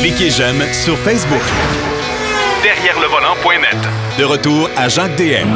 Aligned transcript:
Cliquez 0.00 0.30
j'aime 0.30 0.62
sur 0.72 0.96
Facebook. 0.98 1.40
Derrière 2.62 2.98
le 3.00 3.06
volant.net. 3.06 3.76
De 4.18 4.24
retour 4.24 4.68
à 4.76 4.88
Jacques 4.88 5.16
DM. 5.16 5.48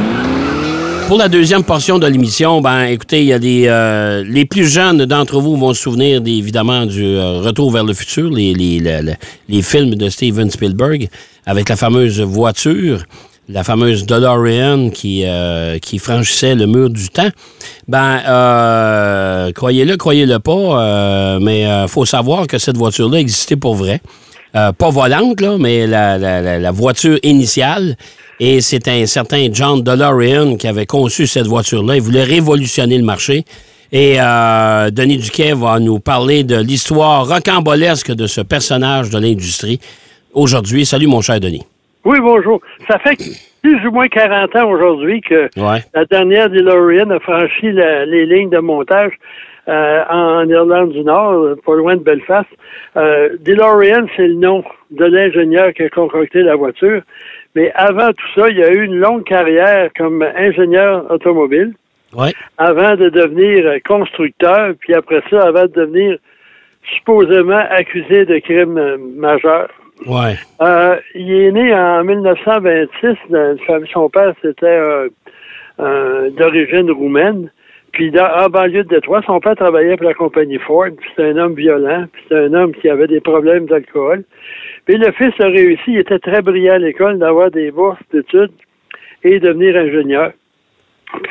Pour 1.09 1.19
la 1.19 1.29
deuxième 1.29 1.65
portion 1.65 1.99
de 1.99 2.07
l'émission, 2.07 2.61
ben 2.61 2.85
écoutez, 2.85 3.21
il 3.21 3.27
y 3.27 3.33
a 3.33 3.39
des 3.39 3.65
euh, 3.67 4.23
les 4.27 4.45
plus 4.47 4.67
jeunes 4.67 5.05
d'entre 5.07 5.41
vous 5.41 5.57
vont 5.57 5.75
se 5.75 5.83
souvenir 5.83 6.21
des- 6.21 6.33
évidemment 6.33 6.87
du 6.87 7.05
euh, 7.05 7.41
Retour 7.41 7.71
vers 7.73 7.85
le 7.85 7.93
futur, 7.95 8.31
les, 8.31 8.55
les, 8.55 8.79
les- 8.79 9.03
les- 9.03 9.15
les 9.49 9.63
films 9.63 9.97
de 9.97 10.09
Steven 10.09 10.51
Spielberg 10.51 11.09
avec 11.47 11.69
la 11.69 11.77
fameuse 11.77 12.21
voiture, 12.21 13.03
la 13.49 13.65
fameuse 13.65 14.07
DeLorean 14.07 14.91
qui 14.91 15.23
euh, 15.25 15.79
qui 15.79 15.99
franchissait 15.99 16.55
le 16.55 16.67
mur 16.67 16.91
du 16.91 17.09
temps. 17.09 17.29
Ben 17.89 18.21
euh, 18.27 19.53
croyez-le, 19.53 19.97
croyez-le 19.97 20.39
pas, 20.39 20.53
euh, 20.53 21.39
mais 21.41 21.67
euh, 21.67 21.87
faut 21.89 22.05
savoir 22.05 22.47
que 22.47 22.59
cette 22.59 22.77
voiture-là 22.77 23.19
existait 23.19 23.57
pour 23.57 23.75
vrai. 23.75 24.01
Pas 24.53 24.91
volante, 24.91 25.41
là, 25.41 25.57
mais 25.59 25.85
la 25.89 26.71
voiture 26.71 27.19
initiale. 27.25 27.97
Et 28.39 28.61
c'est 28.61 28.87
un 28.87 29.05
certain 29.07 29.49
John 29.53 29.83
DeLorean 29.83 30.57
qui 30.57 30.69
avait 30.69 30.87
conçu 30.87 31.27
cette 31.27 31.49
voiture-là. 31.49 31.97
Il 31.97 32.03
voulait 32.03 32.23
révolutionner 32.23 32.97
le 32.97 33.05
marché. 33.05 33.45
Et 33.93 34.17
euh, 34.19 34.91
Denis 34.91 35.19
Duquet 35.19 35.53
va 35.53 35.79
nous 35.79 36.01
parler 36.01 36.43
de 36.43 36.57
l'histoire 36.57 37.29
rocambolesque 37.29 38.13
de 38.13 38.27
ce 38.27 38.41
personnage 38.41 39.11
de 39.11 39.19
l'industrie 39.19 39.79
aujourd'hui. 40.33 40.85
Salut, 40.85 41.07
mon 41.07 41.21
cher 41.21 41.39
Denis. 41.39 41.63
Oui, 42.05 42.19
bonjour. 42.21 42.61
Ça 42.89 42.99
fait 42.99 43.17
plus 43.63 43.87
ou 43.87 43.91
moins 43.91 44.09
40 44.09 44.55
ans 44.57 44.71
aujourd'hui 44.71 45.21
que 45.23 45.49
Ouais. 45.57 45.81
la 45.95 46.05
dernière 46.05 46.51
DeLorean 46.51 47.11
a 47.11 47.19
franchi 47.21 47.73
la- 47.73 48.05
les 48.05 48.27
lignes 48.27 48.51
de 48.51 48.59
montage 48.59 49.13
euh, 49.67 50.03
en 50.11 50.47
Irlande 50.47 50.91
du 50.93 51.03
Nord, 51.03 51.57
pas 51.65 51.75
loin 51.75 51.97
de 51.97 52.03
Belfast. 52.03 52.47
Euh, 52.99 53.31
DeLorean, 53.41 54.07
c'est 54.15 54.27
le 54.29 54.35
nom 54.35 54.63
de 54.91 55.07
l'ingénieur 55.07 55.73
qui 55.73 55.85
a 55.85 55.89
concocté 55.89 56.43
la 56.43 56.55
voiture. 56.57 57.01
Mais 57.55 57.73
avant 57.75 58.11
tout 58.11 58.27
ça, 58.41 58.51
il 58.51 58.59
y 58.59 58.63
a 58.63 58.71
eu 58.71 58.85
une 58.85 58.97
longue 58.99 59.25
carrière 59.25 59.89
comme 59.97 60.23
ingénieur 60.37 61.11
automobile 61.11 61.73
Ouais. 62.15 62.33
avant 62.59 62.95
de 62.97 63.09
devenir 63.09 63.79
constructeur, 63.89 64.75
puis 64.79 64.93
après 64.93 65.23
ça, 65.31 65.41
avant 65.49 65.63
de 65.63 65.73
devenir 65.73 66.19
supposément 66.97 67.63
accusé 67.71 68.27
de 68.27 68.39
crimes 68.41 68.77
euh, 68.77 68.99
majeurs. 69.17 69.69
Ouais. 70.07 70.37
Euh, 70.61 70.97
il 71.15 71.33
est 71.33 71.53
né 71.53 71.75
en 71.75 72.05
1926. 72.05 73.17
Dans 73.31 73.53
une 73.53 73.59
famille, 73.61 73.91
son 73.93 74.09
père, 74.09 74.35
c'était 74.43 74.67
euh, 74.67 75.09
euh, 75.81 76.31
d'origine 76.31 76.91
roumaine. 76.91 77.51
Puis 77.93 78.11
dans, 78.11 78.27
en 78.27 78.49
banlieue 78.49 78.83
de 78.83 78.89
Détroit, 78.89 79.23
son 79.25 79.39
père 79.39 79.55
travaillait 79.55 79.97
pour 79.97 80.07
la 80.07 80.15
compagnie 80.15 80.59
Ford. 80.59 80.89
C'était 81.11 81.31
un 81.31 81.37
homme 81.37 81.55
violent. 81.55 82.07
C'était 82.23 82.41
un 82.41 82.55
homme 82.55 82.75
qui 82.75 82.89
avait 82.89 83.07
des 83.07 83.21
problèmes 83.21 83.67
d'alcool. 83.67 84.25
Puis 84.85 84.97
le 84.97 85.13
fils 85.13 85.33
a 85.41 85.47
réussi. 85.47 85.93
Il 85.93 85.99
était 85.99 86.19
très 86.19 86.43
brillant 86.43 86.75
à 86.75 86.79
l'école 86.79 87.19
d'avoir 87.19 87.51
des 87.51 87.71
bourses 87.71 88.01
d'études 88.13 88.53
et 89.23 89.39
devenir 89.39 89.77
ingénieur. 89.77 90.33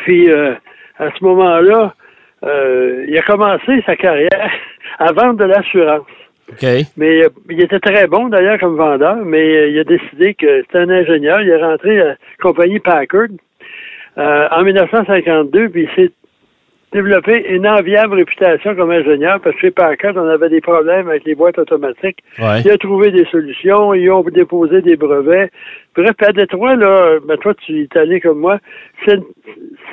Puis 0.04 0.32
euh, 0.32 0.54
à 1.00 1.10
ce 1.12 1.24
moment-là, 1.24 1.94
euh, 2.44 3.06
il 3.08 3.18
a 3.18 3.22
commencé 3.22 3.84
sa 3.86 3.96
carrière 3.96 4.52
à 5.00 5.12
vendre 5.12 5.36
de 5.36 5.46
l'assurance. 5.46 6.08
OK. 6.52 6.66
Mais 6.98 7.24
euh, 7.24 7.30
il 7.50 7.62
était 7.62 7.80
très 7.80 8.08
bon 8.08 8.30
d'ailleurs 8.30 8.60
comme 8.60 8.76
vendeur, 8.76 9.18
mais 9.18 9.56
euh, 9.56 9.70
il 9.70 9.80
a 9.80 9.84
décidé 9.84 10.34
que 10.34 10.62
c'était 10.62 10.80
un 10.80 10.90
ingénieur. 10.90 11.42
Il 11.42 11.50
est 11.50 11.64
rentré 11.64 12.02
à 12.02 12.06
la 12.06 12.16
compagnie 12.42 12.80
Packard 12.80 13.28
euh, 14.18 14.48
en 14.52 14.64
1952, 14.64 15.70
puis 15.70 15.88
il 15.90 15.96
s'est 15.96 16.12
développé 16.94 17.46
une 17.50 17.68
enviable 17.68 18.16
réputation 18.16 18.76
comme 18.76 18.92
ingénieur 18.92 19.40
parce 19.42 19.56
que 19.56 19.62
chez 19.62 19.72
Packard, 19.72 20.14
on 20.16 20.28
avait 20.28 20.50
des 20.50 20.62
problèmes 20.62 21.10
avec 21.10 21.26
les 21.26 21.36
boîtes 21.36 21.58
automatiques. 21.58 22.20
Ouais. 22.40 22.62
Il 22.64 22.72
a 22.72 22.78
trouvé 22.78 23.12
des 23.12 23.26
solutions, 23.26 23.94
ils 23.94 24.10
ont 24.10 24.22
déposé 24.24 24.82
des 24.82 24.96
brevets. 24.96 25.52
Bref, 25.96 26.14
à 26.26 26.32
Détroit, 26.32 26.76
là, 26.76 27.20
ben 27.28 27.38
toi, 27.38 27.54
tu 27.54 27.84
es 27.84 27.98
allé 27.98 28.20
comme 28.20 28.40
moi. 28.40 28.58
C'est 29.06 29.14
une, 29.16 29.24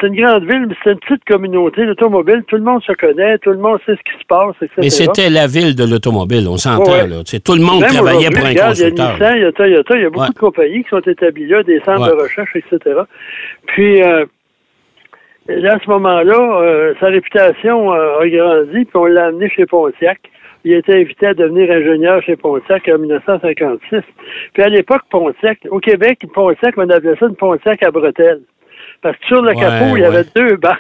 une 0.03 0.17
grande 0.25 0.45
ville, 0.45 0.67
mais 0.69 0.75
c'est 0.83 0.93
une 0.93 0.99
petite 0.99 1.25
communauté 1.25 1.85
d'automobile. 1.85 2.43
Tout 2.49 2.57
le 2.57 2.63
monde 2.63 2.83
se 2.83 2.93
connaît, 2.93 3.37
tout 3.39 3.51
le 3.51 3.59
monde 3.59 3.79
sait 3.85 3.93
ce 3.97 4.13
qui 4.13 4.19
se 4.19 4.27
passe, 4.27 4.55
etc. 4.63 4.73
Mais 4.79 4.89
c'était 4.91 5.29
la 5.29 5.47
ville 5.47 5.75
de 5.77 5.85
l'automobile, 5.85 6.47
on 6.49 6.57
s'entend. 6.57 6.91
Ouais. 6.93 7.07
là. 7.07 7.17
Tout 7.45 7.55
le 7.55 7.61
monde 7.63 7.81
Même 7.83 7.91
travaillait 7.91 8.31
pour 8.31 8.45
un 8.47 8.49
regarde, 8.49 8.77
Il 8.77 8.81
y 8.81 8.85
a 8.85 8.89
constructeur. 8.91 9.13
Nissan, 9.13 9.37
il 9.37 9.43
y 9.43 9.45
a 9.45 9.53
Toyota, 9.53 9.97
il 9.97 10.03
y 10.03 10.05
a 10.07 10.11
beaucoup 10.11 10.25
Ouais. 10.25 10.29
de 10.35 10.39
compagnies 10.39 10.83
qui 10.85 10.89
sont 10.91 11.01
établies 11.01 11.47
là, 11.49 11.63
des 11.63 11.81
centres 11.81 12.07
de 12.17 12.23
recherche, 12.23 12.57
etc. 12.57 12.79
Puis, 13.67 14.03
euh, 14.03 14.25
là, 15.59 15.75
à 15.75 15.79
ce 15.85 15.91
moment-là, 15.91 16.61
euh, 16.63 16.95
sa 17.01 17.07
réputation 17.07 17.93
euh, 17.93 18.21
a 18.21 18.29
grandi, 18.29 18.85
puis 18.85 18.95
on 18.95 19.07
l'a 19.07 19.27
amené 19.27 19.49
chez 19.51 19.67
Pontiac. 19.67 20.19
Il 20.65 20.75
a 20.75 20.79
été 20.79 20.93
invité 20.95 21.27
à 21.29 21.35
devenir 21.35 21.71
ingénieur 21.71 22.23
chez 22.23 22.37
Pontiac 22.37 22.89
en 22.95 22.99
1956. 22.99 24.01
Puis 24.53 24.63
à 24.63 24.69
l'époque, 24.69 25.03
Pontiac, 25.11 25.59
au 25.71 25.79
Québec, 25.81 26.19
Pontiac, 26.35 26.75
on 26.77 26.89
appelait 26.91 27.17
ça 27.19 27.27
une 27.27 27.37
Pontiac 27.37 27.83
à 27.83 27.91
bretelles. 27.91 28.41
Parce 29.03 29.17
que 29.17 29.27
sur 29.27 29.41
le 29.43 29.49
Ouais, 29.51 29.57
capot, 29.57 29.97
il 29.97 30.01
y 30.01 30.03
ouais. 30.03 30.05
avait 30.07 30.25
deux 30.37 30.57
bancs. 30.57 30.77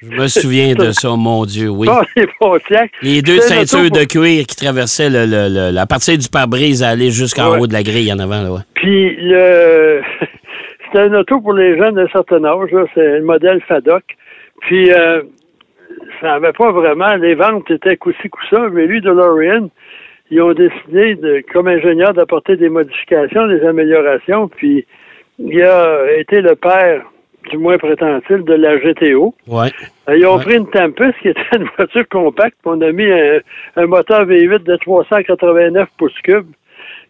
Je 0.00 0.08
me 0.18 0.26
souviens 0.28 0.72
de 0.74 0.92
ça, 0.92 1.10
mon 1.14 1.44
Dieu, 1.44 1.68
oui. 1.68 1.86
Bon, 1.86 2.00
les 2.16 2.26
Pontiac. 2.40 2.90
Les 3.02 3.20
deux 3.20 3.40
ceintures 3.40 3.90
de 3.90 4.04
cuir 4.04 4.46
qui 4.46 4.56
traversaient 4.56 5.10
le, 5.10 5.26
le- 5.26 5.48
le- 5.52 5.70
la 5.74 5.84
partie 5.84 6.16
du 6.16 6.28
pare-brise 6.30 6.82
à 6.82 6.88
aller 6.88 7.10
jusqu'en 7.10 7.52
Ouais. 7.52 7.58
haut 7.60 7.66
de 7.66 7.74
la 7.74 7.82
grille 7.82 8.10
en 8.10 8.18
avant. 8.18 8.40
Là, 8.42 8.50
ouais. 8.50 8.60
Puis 8.74 9.14
le 9.20 10.00
c'était 10.92 11.04
un 11.04 11.14
auto 11.14 11.40
pour 11.40 11.54
les 11.54 11.76
jeunes 11.78 11.94
d'un 11.94 12.08
certain 12.08 12.44
âge, 12.44 12.70
c'est 12.94 13.18
le 13.18 13.22
modèle 13.24 13.60
FADOC. 13.62 14.02
Puis 14.60 14.92
euh, 14.92 15.22
ça 16.20 16.38
n'avait 16.38 16.52
pas 16.52 16.70
vraiment, 16.72 17.14
les 17.16 17.34
ventes 17.34 17.70
étaient 17.70 17.96
coup-ci, 17.96 18.28
coup-ça, 18.28 18.68
mais 18.70 18.86
lui, 18.86 19.00
DeLorean, 19.00 19.68
ils 20.30 20.40
ont 20.42 20.52
décidé, 20.52 21.14
de, 21.16 21.42
comme 21.52 21.68
ingénieur, 21.68 22.14
d'apporter 22.14 22.56
des 22.56 22.68
modifications, 22.68 23.46
des 23.48 23.64
améliorations, 23.66 24.48
puis 24.48 24.86
il 25.38 25.62
a 25.62 26.12
été 26.16 26.40
le 26.40 26.54
père, 26.54 27.02
du 27.50 27.58
moins 27.58 27.76
prétend-il, 27.76 28.44
de 28.44 28.54
la 28.54 28.78
GTO. 28.78 29.34
Ouais. 29.48 29.68
Euh, 30.08 30.16
Ils 30.16 30.26
ont 30.26 30.36
Ouais. 30.36 30.42
pris 30.44 30.56
une 30.56 30.70
Tempest 30.70 31.14
qui 31.20 31.28
était 31.28 31.40
une 31.56 31.68
voiture 31.76 32.08
compacte, 32.08 32.56
puis 32.62 32.72
on 32.74 32.80
a 32.80 32.92
mis 32.92 33.10
un, 33.10 33.40
un 33.76 33.86
moteur 33.86 34.24
V8 34.26 34.62
de 34.62 34.76
389 34.76 35.88
pouces 35.98 36.18
cubes 36.22 36.50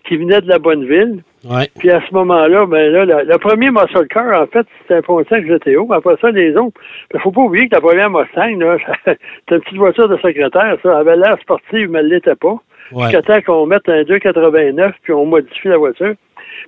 qui 0.05 0.17
venait 0.17 0.41
de 0.41 0.49
la 0.49 0.59
Bonneville. 0.59 1.23
Ouais. 1.45 1.69
Puis 1.79 1.91
à 1.91 2.01
ce 2.09 2.15
moment-là, 2.15 2.67
ben 2.67 2.93
là, 2.93 3.05
le, 3.05 3.25
le 3.29 3.39
premier 3.39 3.71
muscle 3.71 4.07
car, 4.09 4.41
en 4.43 4.47
fait, 4.47 4.67
c'était 4.81 4.95
un 4.95 5.03
Pontiac 5.03 5.45
GTO. 5.45 5.93
Après 5.93 6.15
ça, 6.21 6.31
les 6.31 6.57
autres. 6.57 6.79
Il 7.13 7.21
faut 7.21 7.33
pas 7.33 7.41
oublier 7.41 7.69
que 7.69 7.75
la 7.75 7.81
première 7.81 8.11
Mustang, 8.11 8.59
là, 8.61 8.77
c'était 9.05 9.17
une 9.57 9.61
petite 9.61 9.79
voiture 9.79 10.09
de 10.09 10.17
secrétaire, 10.19 10.77
ça. 10.83 10.91
Elle 10.91 11.09
avait 11.09 11.17
l'air 11.17 11.37
sportive, 11.41 11.91
mais 11.91 11.99
elle 11.99 12.09
l'était 12.09 12.37
pas. 12.37 12.57
Ouais. 12.93 13.05
Jusqu'à 13.05 13.23
temps 13.23 13.41
qu'on 13.43 13.67
mette 13.67 13.89
un 13.89 14.03
289 14.05 14.95
puis 15.03 15.13
on 15.13 15.27
modifie 15.27 15.69
la 15.69 15.79
voiture. 15.79 16.15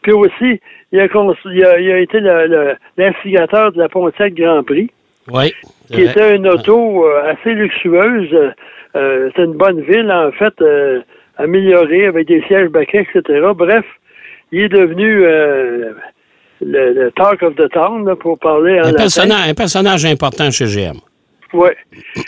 Puis 0.02 0.12
aussi, 0.12 0.60
il 0.92 1.00
a, 1.00 1.06
il 1.06 1.64
a, 1.64 1.78
il 1.78 1.90
a 1.92 1.98
été 1.98 2.20
l'instigateur 2.96 3.72
de 3.72 3.78
la 3.78 3.88
Pontiac 3.88 4.34
Grand 4.34 4.62
Prix 4.62 4.90
Ouais. 5.30 5.52
qui 5.90 6.02
était 6.02 6.36
une 6.36 6.46
auto 6.48 7.06
euh, 7.06 7.32
assez 7.32 7.54
luxueuse. 7.54 8.52
Euh, 8.96 9.28
C'était 9.28 9.44
une 9.44 9.54
bonne 9.54 9.80
ville, 9.80 10.10
en 10.12 10.30
fait, 10.32 10.52
euh, 10.60 11.00
améliorée 11.38 12.06
avec 12.06 12.26
des 12.28 12.42
sièges 12.42 12.68
baquets, 12.68 13.06
etc. 13.14 13.40
Bref, 13.54 13.84
il 14.54 14.62
est 14.62 14.68
devenu 14.68 15.24
euh, 15.24 15.92
le, 16.60 16.92
le 16.92 17.10
talk 17.12 17.42
of 17.42 17.56
the 17.56 17.68
town, 17.72 18.06
là, 18.06 18.14
pour 18.14 18.38
parler 18.38 18.78
en 18.80 18.84
Un 18.84 18.92
personnage, 18.92 19.50
un 19.50 19.54
personnage 19.54 20.04
important 20.04 20.50
chez 20.50 20.66
GM. 20.66 20.98
Oui. 21.52 21.70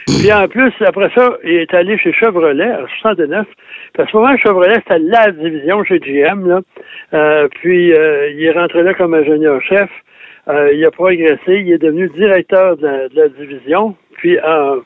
Puis 0.06 0.32
en 0.32 0.48
plus, 0.48 0.72
après 0.84 1.10
ça, 1.15 1.36
il 1.44 1.54
est 1.54 1.72
allé 1.75 1.97
chez 1.98 2.12
Chevrolet 2.12 2.72
en 2.72 2.86
69. 3.00 3.47
Puis 3.92 4.03
à 4.03 4.06
ce 4.06 4.16
moment, 4.16 4.36
Chevrolet, 4.38 4.75
c'était 4.75 4.98
la 4.98 5.31
division 5.31 5.84
chez 5.84 6.00
GM. 6.00 6.48
Là. 6.48 6.60
Euh, 7.15 7.48
puis 7.60 7.92
euh, 7.92 8.31
il 8.31 8.42
est 8.44 8.53
rentré 8.53 8.82
là 8.82 8.94
comme 8.94 9.15
ingénieur-chef. 9.15 9.88
Euh, 10.48 10.72
il 10.72 10.84
a 10.84 10.91
progressé. 10.91 11.38
Il 11.48 11.70
est 11.72 11.78
devenu 11.78 12.09
directeur 12.10 12.76
de 12.76 12.86
la, 12.86 13.09
de 13.09 13.16
la 13.16 13.28
division. 13.28 13.97
Puis 14.15 14.38
en 14.41 14.78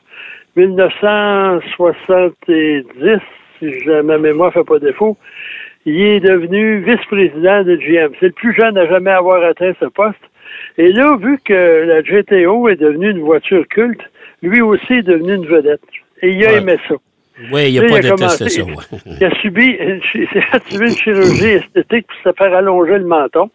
1970, 0.55 3.19
si 3.59 3.65
ma 4.03 4.17
mémoire 4.17 4.49
ne 4.49 4.53
fait 4.53 4.63
pas 4.67 4.79
défaut, 4.79 5.17
il 5.85 6.01
est 6.01 6.19
devenu 6.19 6.79
vice-président 6.79 7.63
de 7.63 7.75
GM. 7.75 8.11
C'est 8.19 8.27
le 8.27 8.31
plus 8.33 8.53
jeune 8.55 8.77
à 8.77 8.85
jamais 8.87 9.11
avoir 9.11 9.43
atteint 9.43 9.73
ce 9.79 9.85
poste. 9.85 10.19
Et 10.77 10.91
là, 10.91 11.17
vu 11.17 11.39
que 11.43 11.85
la 11.85 12.01
GTO 12.01 12.69
est 12.69 12.75
devenue 12.75 13.11
une 13.11 13.21
voiture 13.21 13.67
culte, 13.67 14.01
lui 14.41 14.61
aussi 14.61 14.93
est 14.93 15.01
devenu 15.03 15.35
une 15.35 15.45
vedette. 15.45 15.81
Et 16.21 16.29
il 16.29 16.45
a 16.45 16.51
Ouais. 16.51 16.57
aimé 16.59 16.77
ça. 16.87 16.95
Oui, 17.51 17.71
il 17.71 17.81
Tu 17.81 17.87
sais, 17.87 17.99
pas 18.01 18.13
a 18.13 18.15
détesté 18.15 18.49
ça. 18.49 18.61
Il 19.19 19.25
a 19.25 19.35
subi 19.41 19.65
une, 19.79 20.01
a 20.53 20.89
chirurgie 20.89 21.45
esthétique 21.53 22.05
pour 22.07 22.31
se 22.31 22.37
faire 22.37 22.53
allonger 22.55 22.99
le 22.99 23.05
menton. 23.05 23.49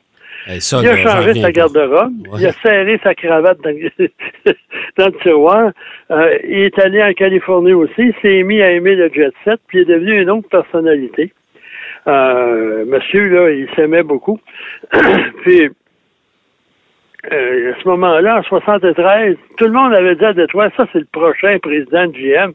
Eh, 0.48 0.60
ça, 0.60 0.80
il 0.80 0.88
a 0.88 0.96
changé 0.96 1.34
sa 1.40 1.50
garde-robe. 1.52 2.12
Ouais. 2.28 2.38
Il 2.40 2.46
a 2.46 2.52
serré 2.52 2.98
sa 3.02 3.14
cravate 3.14 3.58
dans, 3.62 3.70
dans 4.98 5.06
le 5.06 5.12
tiroir. 5.22 5.70
Euh, 6.10 6.38
il 6.48 6.60
est 6.62 6.78
allé 6.78 7.02
en 7.02 7.12
Californie 7.12 7.72
aussi. 7.72 7.92
Il 7.98 8.14
s'est 8.22 8.42
mis 8.44 8.60
à 8.62 8.70
aimer 8.72 8.94
le 8.94 9.08
jet 9.12 9.32
set. 9.44 9.60
Puis 9.68 9.78
il 9.78 9.82
est 9.82 9.94
devenu 9.94 10.20
une 10.22 10.30
autre 10.30 10.48
personnalité. 10.48 11.32
Euh, 12.08 12.84
monsieur, 12.86 13.28
là, 13.28 13.50
il 13.50 13.68
s'aimait 13.74 14.02
beaucoup. 14.02 14.38
puis, 15.42 15.68
euh, 17.32 17.72
à 17.72 17.82
ce 17.82 17.88
moment-là, 17.88 18.38
en 18.38 18.42
73, 18.42 19.36
tout 19.56 19.64
le 19.64 19.72
monde 19.72 19.92
avait 19.92 20.14
dit 20.14 20.24
à 20.24 20.32
Détroit, 20.32 20.70
ça, 20.76 20.86
c'est 20.92 21.00
le 21.00 21.08
prochain 21.10 21.58
président 21.58 22.06
de 22.06 22.12
GM. 22.12 22.52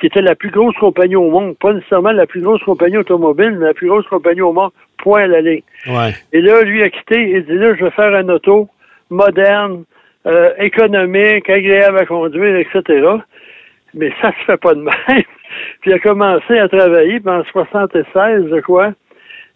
qui 0.00 0.06
était 0.06 0.22
la 0.22 0.34
plus 0.34 0.50
grosse 0.50 0.76
compagnie 0.76 1.16
au 1.16 1.30
monde. 1.30 1.56
Pas 1.58 1.72
nécessairement 1.74 2.12
la 2.12 2.26
plus 2.26 2.40
grosse 2.40 2.62
compagnie 2.62 2.96
automobile, 2.96 3.56
mais 3.58 3.66
la 3.66 3.74
plus 3.74 3.88
grosse 3.88 4.06
compagnie 4.08 4.40
au 4.40 4.52
monde. 4.52 4.70
Point 4.98 5.24
à 5.24 5.26
la 5.26 5.40
ligne. 5.42 5.62
Ouais. 5.86 6.14
Et 6.32 6.40
là, 6.40 6.62
lui 6.62 6.82
a 6.82 6.88
quitté. 6.88 7.30
Il 7.30 7.44
dit 7.44 7.52
là, 7.52 7.74
je 7.74 7.84
vais 7.84 7.90
faire 7.90 8.14
un 8.14 8.28
auto 8.28 8.68
moderne, 9.10 9.84
euh, 10.26 10.54
économique, 10.58 11.50
agréable 11.50 11.98
à 11.98 12.06
conduire, 12.06 12.56
etc. 12.56 13.06
Mais 13.92 14.10
ça 14.22 14.30
se 14.32 14.44
fait 14.46 14.56
pas 14.56 14.74
de 14.74 14.80
même. 14.80 15.22
Puis 15.80 15.90
il 15.90 15.94
a 15.94 15.98
commencé 15.98 16.58
à 16.58 16.68
travailler, 16.68 17.20
puis 17.20 17.30
en 17.30 17.44
76, 17.44 18.46
je 18.50 18.60
crois, 18.60 18.92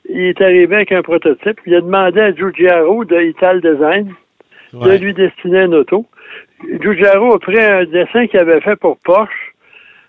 il 0.09 0.21
est 0.29 0.41
arrivé 0.41 0.77
avec 0.77 0.93
un 0.93 1.03
prototype. 1.03 1.61
Il 1.67 1.75
a 1.75 1.81
demandé 1.81 2.21
à 2.21 2.33
Giugiaro 2.35 3.05
de 3.05 3.21
Ital 3.21 3.61
Design 3.61 4.15
de 4.73 4.97
lui 4.99 5.15
destiner 5.15 5.61
un 5.61 5.73
auto. 5.73 6.06
Giugiaro 6.81 7.35
a 7.35 7.39
pris 7.39 7.59
un 7.59 7.85
dessin 7.85 8.27
qu'il 8.27 8.39
avait 8.41 8.61
fait 8.61 8.77
pour 8.77 8.99
Porsche, 9.05 9.55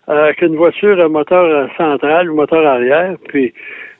euh, 0.09 0.25
avec 0.25 0.41
une 0.41 0.55
voiture 0.55 0.99
à 0.99 1.07
moteur 1.07 1.69
central 1.77 2.29
ou 2.31 2.35
moteur 2.35 2.65
arrière, 2.65 3.15
puis 3.27 3.53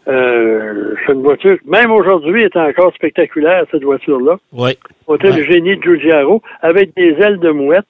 euh, 0.08 0.96
c'est 1.06 1.14
une 1.14 1.22
voiture, 1.22 1.58
même 1.68 1.92
aujourd'hui, 1.92 2.44
est 2.44 2.56
encore 2.58 2.94
spectaculaire, 2.96 3.66
cette 3.72 3.84
voiture-là. 3.84 4.38
C'était 4.52 5.28
Ouais. 5.30 5.38
le 5.38 5.44
génie 5.44 5.78
de 5.78 5.84
Giugiaro, 5.84 6.42
avec 6.62 6.96
des 6.96 7.16
ailes 7.22 7.40
de 7.40 7.52
mouette. 7.52 7.86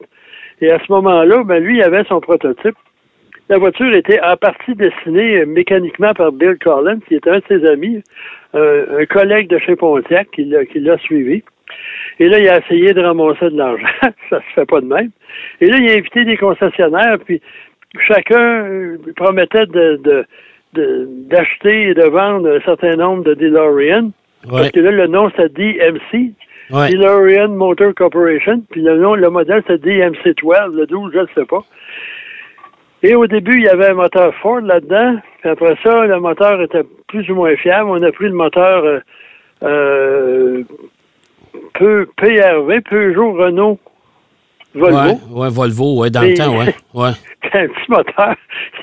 Et 0.62 0.70
à 0.70 0.80
ce 0.80 0.92
moment-là, 0.92 1.44
ben, 1.46 1.64
lui, 1.64 1.78
il 1.78 1.84
avait 1.84 2.04
son 2.06 2.20
prototype. 2.20 2.76
La 3.50 3.58
voiture 3.58 3.92
était 3.96 4.22
en 4.22 4.38
partie 4.38 4.76
dessinée 4.76 5.38
euh, 5.38 5.46
mécaniquement 5.48 6.14
par 6.14 6.32
Bill 6.32 6.58
Collins, 6.64 7.00
qui 7.08 7.16
était 7.16 7.32
un 7.32 7.40
de 7.40 7.44
ses 7.48 7.66
amis, 7.66 8.04
euh, 8.54 9.02
un 9.02 9.06
collègue 9.08 9.50
de 9.50 9.58
chez 9.58 9.76
Pontiac 9.76 10.30
qui 10.32 10.46
l'a, 10.46 10.98
suivi. 11.00 11.44
Et 12.20 12.30
là, 12.30 12.38
il 12.38 12.48
a 12.48 12.60
essayé 12.60 12.94
de 12.94 13.02
ramasser 13.02 13.50
de 13.50 13.58
l'argent. 13.58 13.88
Ça 14.30 14.38
se 14.38 14.54
fait 14.54 14.68
pas 14.68 14.82
de 14.82 14.86
même. 14.86 15.10
Et 15.62 15.66
là, 15.66 15.78
il 15.78 15.90
a 15.90 15.94
invité 15.94 16.26
des 16.26 16.38
concessionnaires, 16.38 17.18
puis 17.26 17.42
chacun 18.08 18.66
euh, 18.66 18.98
promettait 19.16 19.66
de, 19.66 20.26
d'acheter 20.74 21.90
et 21.90 21.94
de 21.96 22.04
vendre 22.04 22.56
un 22.56 22.62
certain 22.62 22.96
nombre 22.98 23.24
de 23.24 23.34
DeLorean. 23.34 24.12
Parce 24.48 24.70
que 24.70 24.80
là, 24.80 24.92
le 24.92 25.08
nom, 25.08 25.32
c'est 25.36 25.52
DMC. 25.52 26.34
Ouais. 26.70 26.90
DeLorean 26.92 27.50
Motor 27.50 27.96
Corporation, 27.96 28.62
puis 28.70 28.82
le 28.82 28.96
nom, 29.00 29.16
le 29.16 29.32
modèle, 29.32 29.64
c'est 29.66 29.84
DMC-12, 29.84 30.76
le 30.76 30.86
12, 30.86 31.12
je 31.16 31.20
ne 31.20 31.28
sais 31.34 31.46
pas. 31.46 31.64
Et 33.02 33.16
au 33.16 33.28
début, 33.28 33.58
il 33.58 33.64
y 33.64 33.70
avait 33.70 33.88
un 33.88 33.94
moteur 33.94 34.34
Ford 34.42 34.60
là-dedans, 34.60 35.18
puis 35.42 35.50
après 35.50 35.76
ça, 35.84 36.06
le 36.06 36.20
moteur 36.20 36.62
était 36.62 36.84
plus 37.08 37.30
ou 37.30 37.36
moins 37.36 37.56
fiable. 37.56 37.90
On 37.90 38.04
a 38.04 38.12
pris 38.12 38.26
le 38.26 38.34
moteur 38.34 38.84
euh, 38.84 39.00
euh, 39.64 40.64
peu, 41.74 42.08
PRV, 42.18 42.82
Peugeot, 42.82 43.34
Renault, 43.34 43.80
Volvo. 44.76 45.20
Ouais, 45.32 45.50
Volvo, 45.50 46.02
ouais, 46.02 46.10
dans 46.10 46.22
le 46.22 46.34
temps, 46.34 46.58
ouais. 46.58 46.76
Ouais. 46.94 47.12
C'est 47.52 47.58
un 47.58 47.68
petit 47.68 47.90
moteur 47.90 48.36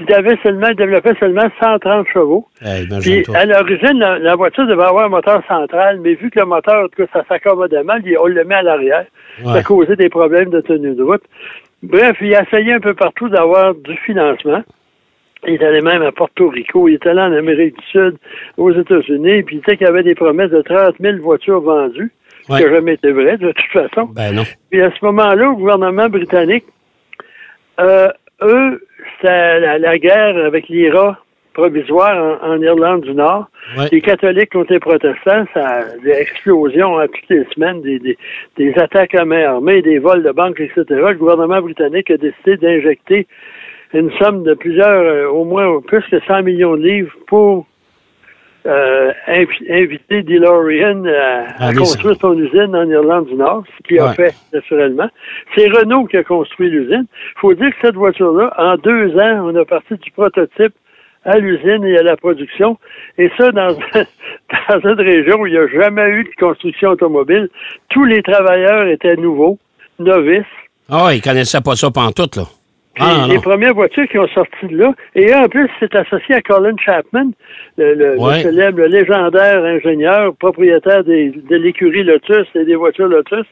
qui 0.07 0.13
avait 0.13 0.37
seulement, 0.43 0.73
développait 0.73 1.15
seulement 1.21 1.47
130 1.61 2.07
chevaux. 2.13 2.49
Hey, 2.61 2.89
Puis, 3.01 3.23
à 3.35 3.45
l'origine, 3.45 3.99
la, 3.99 4.19
la 4.19 4.35
voiture 4.35 4.67
devait 4.67 4.83
avoir 4.83 5.05
un 5.05 5.11
moteur 5.11 5.43
central, 5.47 6.01
mais 6.01 6.15
vu 6.15 6.31
que 6.31 6.41
le 6.41 6.47
moteur, 6.47 6.85
en 6.85 6.89
tout 6.89 7.05
cas, 7.05 7.11
ça 7.13 7.25
s'accommodait 7.29 7.85
mal, 7.85 8.03
on 8.21 8.27
le 8.27 8.45
met 8.45 8.55
à 8.55 8.63
l'arrière. 8.63 9.07
Ça 9.45 9.63
causait 9.63 9.97
des 9.97 10.09
problèmes 10.09 10.49
de 10.51 10.61
tenue 10.63 10.95
de 10.95 11.03
route. 11.03 11.23
Bref, 11.83 12.17
il 12.21 12.35
a 12.35 12.43
essayé 12.43 12.73
un 12.73 12.81
peu 12.81 12.95
partout 12.95 13.29
d'avoir 13.29 13.75
du 13.75 13.97
financement. 13.99 14.63
Il 15.47 15.55
est 15.55 15.63
allé 15.65 15.81
même 15.83 16.03
à 16.03 16.11
Porto 16.13 16.49
Rico, 16.49 16.89
il 16.89 16.95
est 16.95 17.07
allé 17.07 17.21
en 17.21 17.33
Amérique 17.33 17.77
du 17.79 17.85
Sud, 17.87 18.17
aux 18.57 18.73
États-Unis, 18.73 19.43
puis 19.45 19.57
il 19.57 19.61
disait 19.61 19.77
qu'il 19.77 19.87
y 19.87 19.91
avait 19.91 20.03
des 20.03 20.15
promesses 20.15 20.51
de 20.51 20.63
30 20.63 20.95
000 20.99 21.19
voitures 21.19 21.61
vendues, 21.61 22.11
ce 22.43 22.53
Ouais. 22.53 22.59
qui 22.59 22.65
n'a 22.65 22.71
jamais 22.75 22.95
été 22.95 23.13
vrai, 23.13 23.37
de 23.37 23.53
toute 23.53 23.73
façon. 23.73 24.07
Ben 24.15 24.35
non. 24.35 24.43
Puis 24.71 24.81
à 24.83 24.91
ce 24.91 25.05
moment-là, 25.05 25.51
au 25.51 25.57
gouvernement 25.57 26.09
britannique, 26.09 26.65
euh, 27.79 28.09
eux, 28.43 28.83
c'était 29.21 29.61
la, 29.61 29.79
la 29.79 29.99
guerre 29.99 30.37
avec 30.39 30.69
l'IRA 30.69 31.19
provisoire 31.61 32.17
en, 32.43 32.53
en 32.53 32.61
Irlande 32.63 33.03
du 33.03 33.15
Nord. 33.15 33.47
Ouais. 33.77 33.89
Les 33.93 34.01
catholiques 34.01 34.53
contre 34.53 34.73
les 34.73 34.79
protestants, 34.79 35.45
ça 35.55 35.63
a 35.79 35.83
des 36.05 36.11
explosions 36.11 36.99
à 36.99 37.09
toutes 37.09 37.29
les 37.31 37.45
semaines, 37.55 37.81
des, 37.83 37.99
des, 37.99 38.17
des 38.57 38.73
attaques 38.79 39.15
à 39.15 39.25
main 39.25 39.45
armée, 39.55 39.81
des 39.83 39.99
vols 39.99 40.23
de 40.23 40.33
banques, 40.33 40.61
etc. 40.61 40.85
Le 40.91 41.15
gouvernement 41.15 41.61
britannique 41.63 42.11
a 42.11 42.17
décidé 42.19 42.57
d'injecter 42.59 43.27
une 43.95 44.11
somme 44.21 44.43
de 44.45 44.55
plusieurs, 44.55 44.89
euh, 45.15 45.29
au 45.29 45.45
moins 45.45 45.81
plus 45.81 46.03
que 46.11 46.21
100 46.21 46.43
millions 46.43 46.77
de 46.77 46.83
livres 46.83 47.15
pour 47.27 47.67
euh, 48.67 49.13
invi- 49.29 49.67
inviter 49.71 50.23
DeLorean 50.25 51.05
à, 51.07 51.65
à 51.65 51.69
Allez, 51.69 51.79
construire 51.79 52.17
son 52.21 52.37
usine 52.37 52.75
en 52.75 52.89
Irlande 52.91 53.27
du 53.27 53.35
Nord, 53.35 53.63
ce 53.77 53.83
qu'il 53.87 54.01
a 54.01 54.13
fait 54.15 54.35
naturellement. 54.53 55.09
C'est 55.55 55.69
Renault 55.69 56.07
qui 56.07 56.17
a 56.17 56.25
construit 56.25 56.69
l'usine. 56.69 57.07
Il 57.37 57.41
faut 57.41 57.55
dire 57.55 57.71
que 57.71 57.77
cette 57.87 57.95
voiture-là, 57.95 58.53
en 58.59 58.77
deux 58.77 59.17
ans, 59.19 59.49
on 59.49 59.55
a 59.55 59.65
parti 59.65 59.95
du 59.95 60.11
prototype 60.11 60.75
à 61.27 61.39
l'usine 61.39 61.85
et 61.85 61.99
à 61.99 62.03
la 62.03 62.17
production. 62.17 62.79
Et 63.19 63.31
ça, 63.37 63.51
dans, 63.53 63.69
dans 63.95 64.81
une 64.91 65.01
région 65.01 65.41
où 65.41 65.47
il 65.47 65.53
n'y 65.53 65.59
a 65.59 65.67
jamais 65.69 66.09
eu 66.11 66.25
de 66.25 66.31
construction 66.41 66.91
automobile, 66.91 67.49
tous 67.91 68.05
les 68.05 68.23
travailleurs 68.23 68.87
étaient 68.89 69.17
nouveaux, 69.17 69.59
novices. 69.99 70.45
Ah, 70.91 71.09
ils 71.13 71.21
connaissaient 71.21 71.61
pas 71.61 71.75
ça 71.77 71.91
pantoute, 71.91 72.37
là. 72.37 72.45
Ah, 72.99 73.27
les 73.29 73.35
non. 73.35 73.41
premières 73.43 73.75
voitures 73.75 74.09
qui 74.09 74.19
ont 74.19 74.29
sorti 74.29 74.69
de 74.69 74.79
là, 74.79 74.95
et 75.15 75.35
en 75.35 75.49
plus, 75.51 75.69
c'est 75.79 75.95
associé 75.95 76.37
à 76.37 76.41
Colin 76.41 76.75
Chapman, 76.83 77.31
le, 77.77 77.93
le- 77.93 78.15
le 78.15 78.19
Ouais. 78.19 78.41
célèbre, 78.41 78.79
le 78.79 78.87
légendaire 78.87 79.63
ingénieur, 79.65 80.35
propriétaire 80.37 81.05
des, 81.05 81.29
de 81.29 81.57
l'écurie 81.57 82.05
Lotus 82.05 82.47
et 82.55 82.65
des 82.65 82.75
voitures 82.75 83.09
Lotus. 83.09 83.45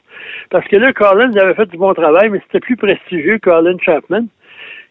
Parce 0.49 0.67
que 0.69 0.77
là, 0.77 0.95
Colin 0.95 1.31
il 1.31 1.39
avait 1.39 1.53
fait 1.53 1.67
du 1.69 1.77
bon 1.77 1.93
travail, 1.93 2.31
mais 2.31 2.41
c'était 2.47 2.61
plus 2.61 2.77
prestigieux 2.77 3.37
que 3.37 3.51
Colin 3.51 3.77
Chapman, 3.85 4.25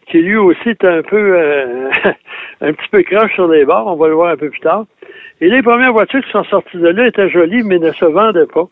qui 0.07 0.21
lui 0.21 0.37
aussi 0.37 0.69
est 0.69 0.83
un 0.83 1.01
peu 1.01 1.37
euh, 1.37 1.89
un 2.61 2.73
petit 2.73 2.89
peu 2.91 3.03
croche 3.03 3.33
sur 3.33 3.47
les 3.47 3.65
bords, 3.65 3.87
on 3.87 3.95
va 3.95 4.07
le 4.07 4.13
voir 4.13 4.29
un 4.29 4.37
peu 4.37 4.49
plus 4.49 4.59
tard. 4.59 4.85
Et 5.41 5.49
les 5.49 5.61
premières 5.61 5.93
voitures 5.93 6.23
qui 6.23 6.31
sont 6.31 6.43
sorties 6.45 6.77
de 6.77 6.87
là 6.87 7.07
étaient 7.07 7.29
jolies, 7.29 7.63
mais 7.63 7.79
ne 7.79 7.91
se 7.91 8.05
vendaient 8.05 8.45
pas. 8.45 8.67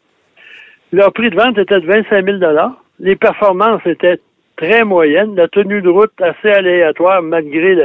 Leur 0.93 1.11
prix 1.13 1.29
de 1.29 1.35
vente 1.35 1.57
était 1.57 1.79
de 1.79 1.85
25 1.85 2.25
000 2.25 2.37
Les 2.99 3.15
performances 3.15 3.85
étaient 3.85 4.19
très 4.57 4.83
moyennes. 4.83 5.35
La 5.35 5.47
tenue 5.47 5.81
de 5.81 5.89
route 5.89 6.11
assez 6.21 6.49
aléatoire 6.49 7.21
malgré 7.21 7.75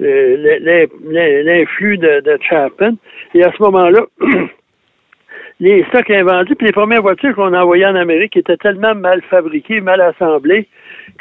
l'influx 0.00 1.98
de, 1.98 2.20
de 2.20 2.38
Chapman. 2.48 2.96
Et 3.34 3.44
à 3.44 3.52
ce 3.52 3.62
moment-là, 3.62 4.00
les 5.60 5.84
stocks 5.84 6.10
invendus, 6.10 6.54
puis 6.56 6.66
les 6.68 6.72
premières 6.72 7.02
voitures 7.02 7.34
qu'on 7.34 7.52
a 7.52 7.62
envoyées 7.62 7.86
en 7.86 7.96
Amérique 7.96 8.36
étaient 8.36 8.56
tellement 8.56 8.94
mal 8.94 9.20
fabriquées, 9.22 9.80
mal 9.80 10.00
assemblées, 10.00 10.68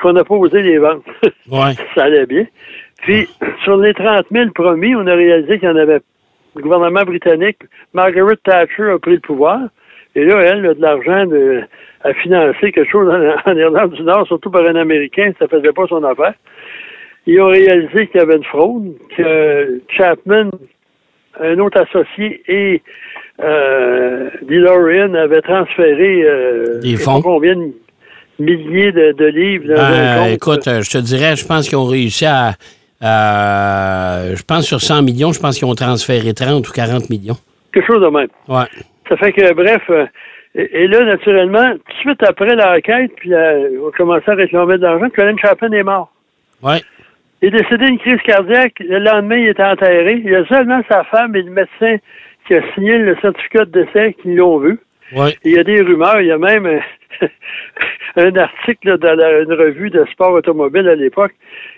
qu'on 0.01 0.13
n'a 0.13 0.23
pas 0.23 0.35
osé 0.35 0.61
les. 0.61 0.77
Ouais. 1.49 1.73
ça 1.95 2.03
allait 2.03 2.25
bien. 2.25 2.45
Puis, 3.03 3.27
sur 3.63 3.77
les 3.77 3.93
30 3.93 4.25
000 4.31 4.49
promis, 4.51 4.95
on 4.95 5.05
a 5.07 5.13
réalisé 5.13 5.59
qu'il 5.59 5.67
y 5.69 5.71
en 5.71 5.75
avait. 5.75 5.99
Le 6.55 6.61
gouvernement 6.63 7.03
britannique, 7.03 7.59
Margaret 7.93 8.37
Thatcher 8.43 8.91
a 8.91 8.99
pris 8.99 9.13
le 9.13 9.19
pouvoir. 9.19 9.59
Et 10.15 10.25
là, 10.25 10.41
elle 10.41 10.65
a 10.65 10.73
de 10.73 10.81
l'argent 10.81 11.25
à 12.03 12.13
financer 12.15 12.71
quelque 12.71 12.89
chose 12.91 13.07
en, 13.07 13.49
en 13.51 13.55
Irlande 13.55 13.91
du 13.91 14.01
Nord, 14.03 14.25
surtout 14.27 14.49
par 14.49 14.65
un 14.65 14.75
Américain, 14.75 15.31
ça 15.37 15.47
faisait 15.47 15.71
pas 15.73 15.85
son 15.87 16.03
affaire. 16.03 16.33
Ils 17.27 17.39
ont 17.41 17.47
réalisé 17.49 18.07
qu'il 18.07 18.19
y 18.19 18.23
avait 18.23 18.37
une 18.37 18.43
fraude, 18.45 18.93
que 19.15 19.81
Chapman, 19.89 20.49
un 21.39 21.59
autre 21.59 21.79
associé 21.81 22.41
et 22.47 22.81
euh, 23.39 24.29
DeLorean 24.43 25.13
avaient 25.13 25.41
transféré 25.41 26.23
euh, 26.23 26.79
Des 26.79 26.95
fonds. 26.95 27.21
combien 27.21 27.55
milliers 28.39 28.91
de, 28.91 29.11
de 29.13 29.25
livres 29.25 29.65
Ben, 29.75 30.17
compte. 30.19 30.29
écoute, 30.33 30.67
euh, 30.67 30.81
je 30.81 30.89
te 30.91 30.97
dirais, 30.99 31.35
je 31.35 31.45
pense 31.45 31.67
qu'ils 31.67 31.77
ont 31.77 31.85
réussi 31.85 32.25
à. 32.25 32.53
à- 33.01 34.35
je 34.35 34.43
pense 34.43 34.65
sur 34.65 34.81
100 34.81 35.01
millions, 35.03 35.31
je 35.31 35.39
pense 35.39 35.57
qu'ils 35.57 35.67
ont 35.67 35.75
transféré 35.75 36.33
30 36.33 36.67
ou 36.67 36.71
40 36.71 37.09
millions. 37.09 37.37
quelque 37.73 37.87
chose 37.87 38.01
de 38.01 38.07
même. 38.09 38.27
Ouais. 38.47 38.65
Ça 39.09 39.17
fait 39.17 39.31
que, 39.31 39.53
bref, 39.53 39.81
euh, 39.89 40.05
et, 40.55 40.83
et 40.83 40.87
là, 40.87 41.03
naturellement, 41.05 41.71
tout 41.73 41.93
de 41.93 41.99
suite 41.99 42.23
après 42.23 42.55
l'enquête, 42.55 43.11
puis 43.17 43.33
euh, 43.33 43.69
on 43.87 43.91
commençait 43.91 44.31
à 44.31 44.35
réclamer 44.35 44.77
de 44.77 44.81
l'argent, 44.83 45.07
Colin 45.15 45.35
Chapman 45.37 45.71
est 45.71 45.83
mort. 45.83 46.11
Ouais. 46.63 46.81
Il 47.41 47.49
est 47.49 47.51
décédé 47.61 47.85
d'une 47.85 47.99
crise 47.99 48.19
cardiaque. 48.25 48.73
Le 48.79 48.97
lendemain, 48.99 49.37
il 49.37 49.49
était 49.49 49.63
enterré. 49.63 50.19
Il 50.25 50.31
y 50.31 50.35
a 50.35 50.43
seulement 50.47 50.81
sa 50.89 51.03
femme 51.03 51.35
et 51.35 51.43
le 51.43 51.51
médecin 51.51 51.97
qui 52.47 52.55
a 52.55 52.61
signé 52.73 52.97
le 52.97 53.15
certificat 53.21 53.65
de 53.65 53.83
décès 53.83 54.15
qui 54.21 54.33
l'ont 54.33 54.57
vu. 54.57 54.79
Ouais. 55.15 55.35
Il 55.43 55.53
y 55.53 55.59
a 55.59 55.63
des 55.63 55.81
rumeurs. 55.81 56.19
Il 56.21 56.27
y 56.27 56.31
a 56.31 56.37
même 56.37 56.65
euh, 56.65 56.79
un 58.17 58.35
article 58.35 58.97
dans 58.97 59.15
la- 59.15 59.41
une 59.41 59.53
revue 59.53 59.89
de 59.89 60.05
sport 60.11 60.33
automobile 60.33 60.87
à 60.87 60.95
l'époque 60.95 61.33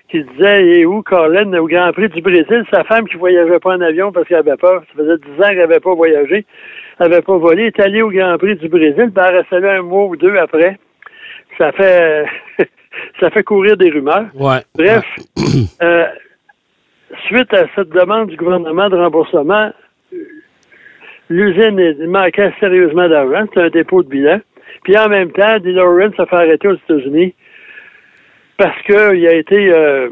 qui 0.09 0.23
disait 0.23 0.65
Et 0.65 0.85
où 0.85 1.03
Colin 1.03 1.53
au 1.53 1.67
Grand 1.67 1.91
Prix 1.93 2.09
du 2.09 2.21
Brésil, 2.21 2.65
sa 2.73 2.83
femme 2.85 3.07
qui 3.07 3.15
voyageait 3.17 3.59
pas 3.59 3.75
en 3.75 3.81
avion 3.81 4.11
parce 4.11 4.27
qu'elle 4.27 4.37
avait 4.37 4.57
peur. 4.57 4.81
Ça 4.87 5.03
faisait 5.03 5.17
dix 5.17 5.43
ans 5.43 5.49
qu'elle 5.49 5.57
n'avait 5.59 5.79
pas 5.79 5.93
voyagé, 5.93 6.45
elle 6.99 7.09
n'avait 7.09 7.21
pas 7.21 7.37
volé, 7.37 7.65
est 7.67 7.79
allée 7.79 8.01
au 8.01 8.09
Grand 8.09 8.37
Prix 8.39 8.55
du 8.55 8.69
Brésil, 8.69 9.11
puis 9.13 9.23
elle 9.27 9.35
restait 9.37 9.59
là 9.59 9.73
un 9.77 9.81
mois 9.83 10.05
ou 10.05 10.15
deux 10.15 10.35
après. 10.37 10.79
Ça 11.59 11.71
fait 11.73 12.25
ça 13.19 13.29
fait 13.29 13.43
courir 13.43 13.77
des 13.77 13.91
rumeurs. 13.91 14.25
Ouais. 14.33 14.61
Bref, 14.75 15.05
euh, 15.83 16.05
suite 17.27 17.53
à 17.53 17.65
cette 17.75 17.89
demande 17.89 18.29
du 18.29 18.35
gouvernement 18.37 18.89
de 18.89 18.95
remboursement, 18.97 19.71
l'usine 21.29 22.05
manquait 22.07 22.51
sérieusement 22.59 23.07
d'argent. 23.07 23.45
C'est 23.53 23.61
un 23.61 23.69
dépôt 23.69 24.03
de 24.03 24.09
bilan. 24.09 24.39
Puis 24.83 24.97
en 24.97 25.09
même 25.09 25.31
temps, 25.31 25.59
DeLorean 25.59 26.11
s'est 26.17 26.25
fait 26.25 26.35
arrêter 26.35 26.67
aux 26.67 26.75
États-Unis 26.75 27.33
parce 28.57 28.81
qu'il 28.83 29.27
a 29.27 29.33
été 29.35 29.71
euh, 29.71 30.09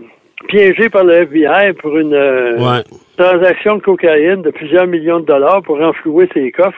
piégé 0.47 0.89
par 0.89 1.03
le 1.03 1.13
FBI 1.13 1.73
pour 1.79 1.97
une 1.97 2.13
euh, 2.13 2.57
Ouais. 2.57 2.83
transaction 3.17 3.77
de 3.77 3.81
cocaïne 3.81 4.41
de 4.41 4.51
plusieurs 4.51 4.87
millions 4.87 5.19
de 5.19 5.25
dollars 5.25 5.61
pour 5.63 5.79
renflouer 5.79 6.29
ses 6.33 6.51
coffres. 6.51 6.77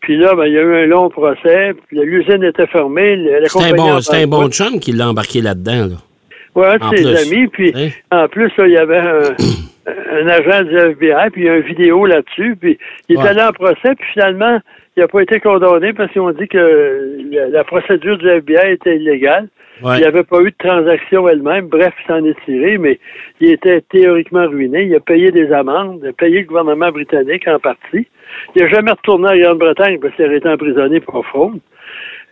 Puis 0.00 0.16
là, 0.16 0.34
ben, 0.34 0.46
il 0.46 0.52
y 0.52 0.58
a 0.58 0.62
eu 0.62 0.74
un 0.84 0.86
long 0.86 1.08
procès. 1.08 1.72
Puis 1.88 1.98
l'usine 1.98 2.44
était 2.44 2.66
fermée. 2.68 3.18
C'est 3.46 3.72
un 4.22 4.26
bon, 4.26 4.42
un 4.46 4.50
chum 4.50 4.78
qui 4.78 4.92
l'a 4.92 5.08
embarqué 5.08 5.40
là-dedans. 5.40 5.86
Là. 5.88 5.96
Ouais, 6.54 6.66
un 6.68 6.76
de 6.78 6.84
En 6.84 6.90
ses 6.90 7.32
amis. 7.32 7.48
Puis 7.48 7.72
Hein? 7.74 7.88
en 8.12 8.28
plus, 8.28 8.50
là, 8.56 8.66
il 8.66 8.72
y 8.72 8.76
avait 8.78 8.98
un, 8.98 9.20
un 9.86 10.26
agent 10.28 10.64
du 10.64 10.76
FBI, 10.76 11.30
puis 11.32 11.42
il 11.42 11.46
y 11.46 11.48
a 11.48 11.56
une 11.56 11.62
vidéo 11.62 12.06
là-dessus. 12.06 12.56
Puis 12.60 12.78
il 13.08 13.16
est 13.16 13.22
Ouais. 13.22 13.28
allé 13.28 13.42
en 13.42 13.52
procès, 13.52 13.94
puis 13.96 14.06
finalement, 14.12 14.58
il 14.96 15.00
n'a 15.00 15.08
pas 15.08 15.20
été 15.22 15.40
condamné 15.40 15.92
parce 15.92 16.10
qu'ils 16.12 16.22
ont 16.22 16.32
dit 16.32 16.48
que 16.48 17.18
la, 17.30 17.48
la 17.48 17.64
procédure 17.64 18.18
du 18.18 18.28
FBI 18.28 18.72
était 18.72 18.96
illégale. 18.96 19.48
Ouais. 19.82 19.96
Il 19.98 20.00
n'y 20.00 20.06
avait 20.06 20.24
pas 20.24 20.40
eu 20.40 20.50
de 20.50 20.56
transaction 20.58 21.28
elle-même. 21.28 21.66
Bref, 21.68 21.92
il 22.02 22.06
s'en 22.06 22.24
est 22.24 22.44
tiré, 22.46 22.78
mais 22.78 22.98
il 23.40 23.52
était 23.52 23.82
théoriquement 23.82 24.46
ruiné. 24.46 24.84
Il 24.84 24.94
a 24.94 25.00
payé 25.00 25.30
des 25.30 25.52
amendes, 25.52 26.00
il 26.02 26.08
a 26.08 26.12
payé 26.14 26.40
le 26.40 26.46
gouvernement 26.46 26.90
britannique 26.90 27.46
en 27.46 27.58
partie. 27.58 28.08
Il 28.54 28.62
n'a 28.62 28.68
jamais 28.68 28.92
retourné 28.92 29.28
en 29.28 29.36
Grande-Bretagne 29.38 29.98
parce 30.00 30.14
qu'il 30.14 30.24
a 30.24 30.34
été 30.34 30.48
emprisonné 30.48 31.00
pour 31.00 31.24
fraude. 31.26 31.58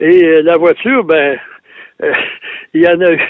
Et 0.00 0.24
euh, 0.24 0.42
la 0.42 0.56
voiture, 0.56 1.04
ben, 1.04 1.38
il 2.74 2.80
y 2.82 2.88
en 2.88 3.00
a 3.00 3.12
eu. 3.12 3.20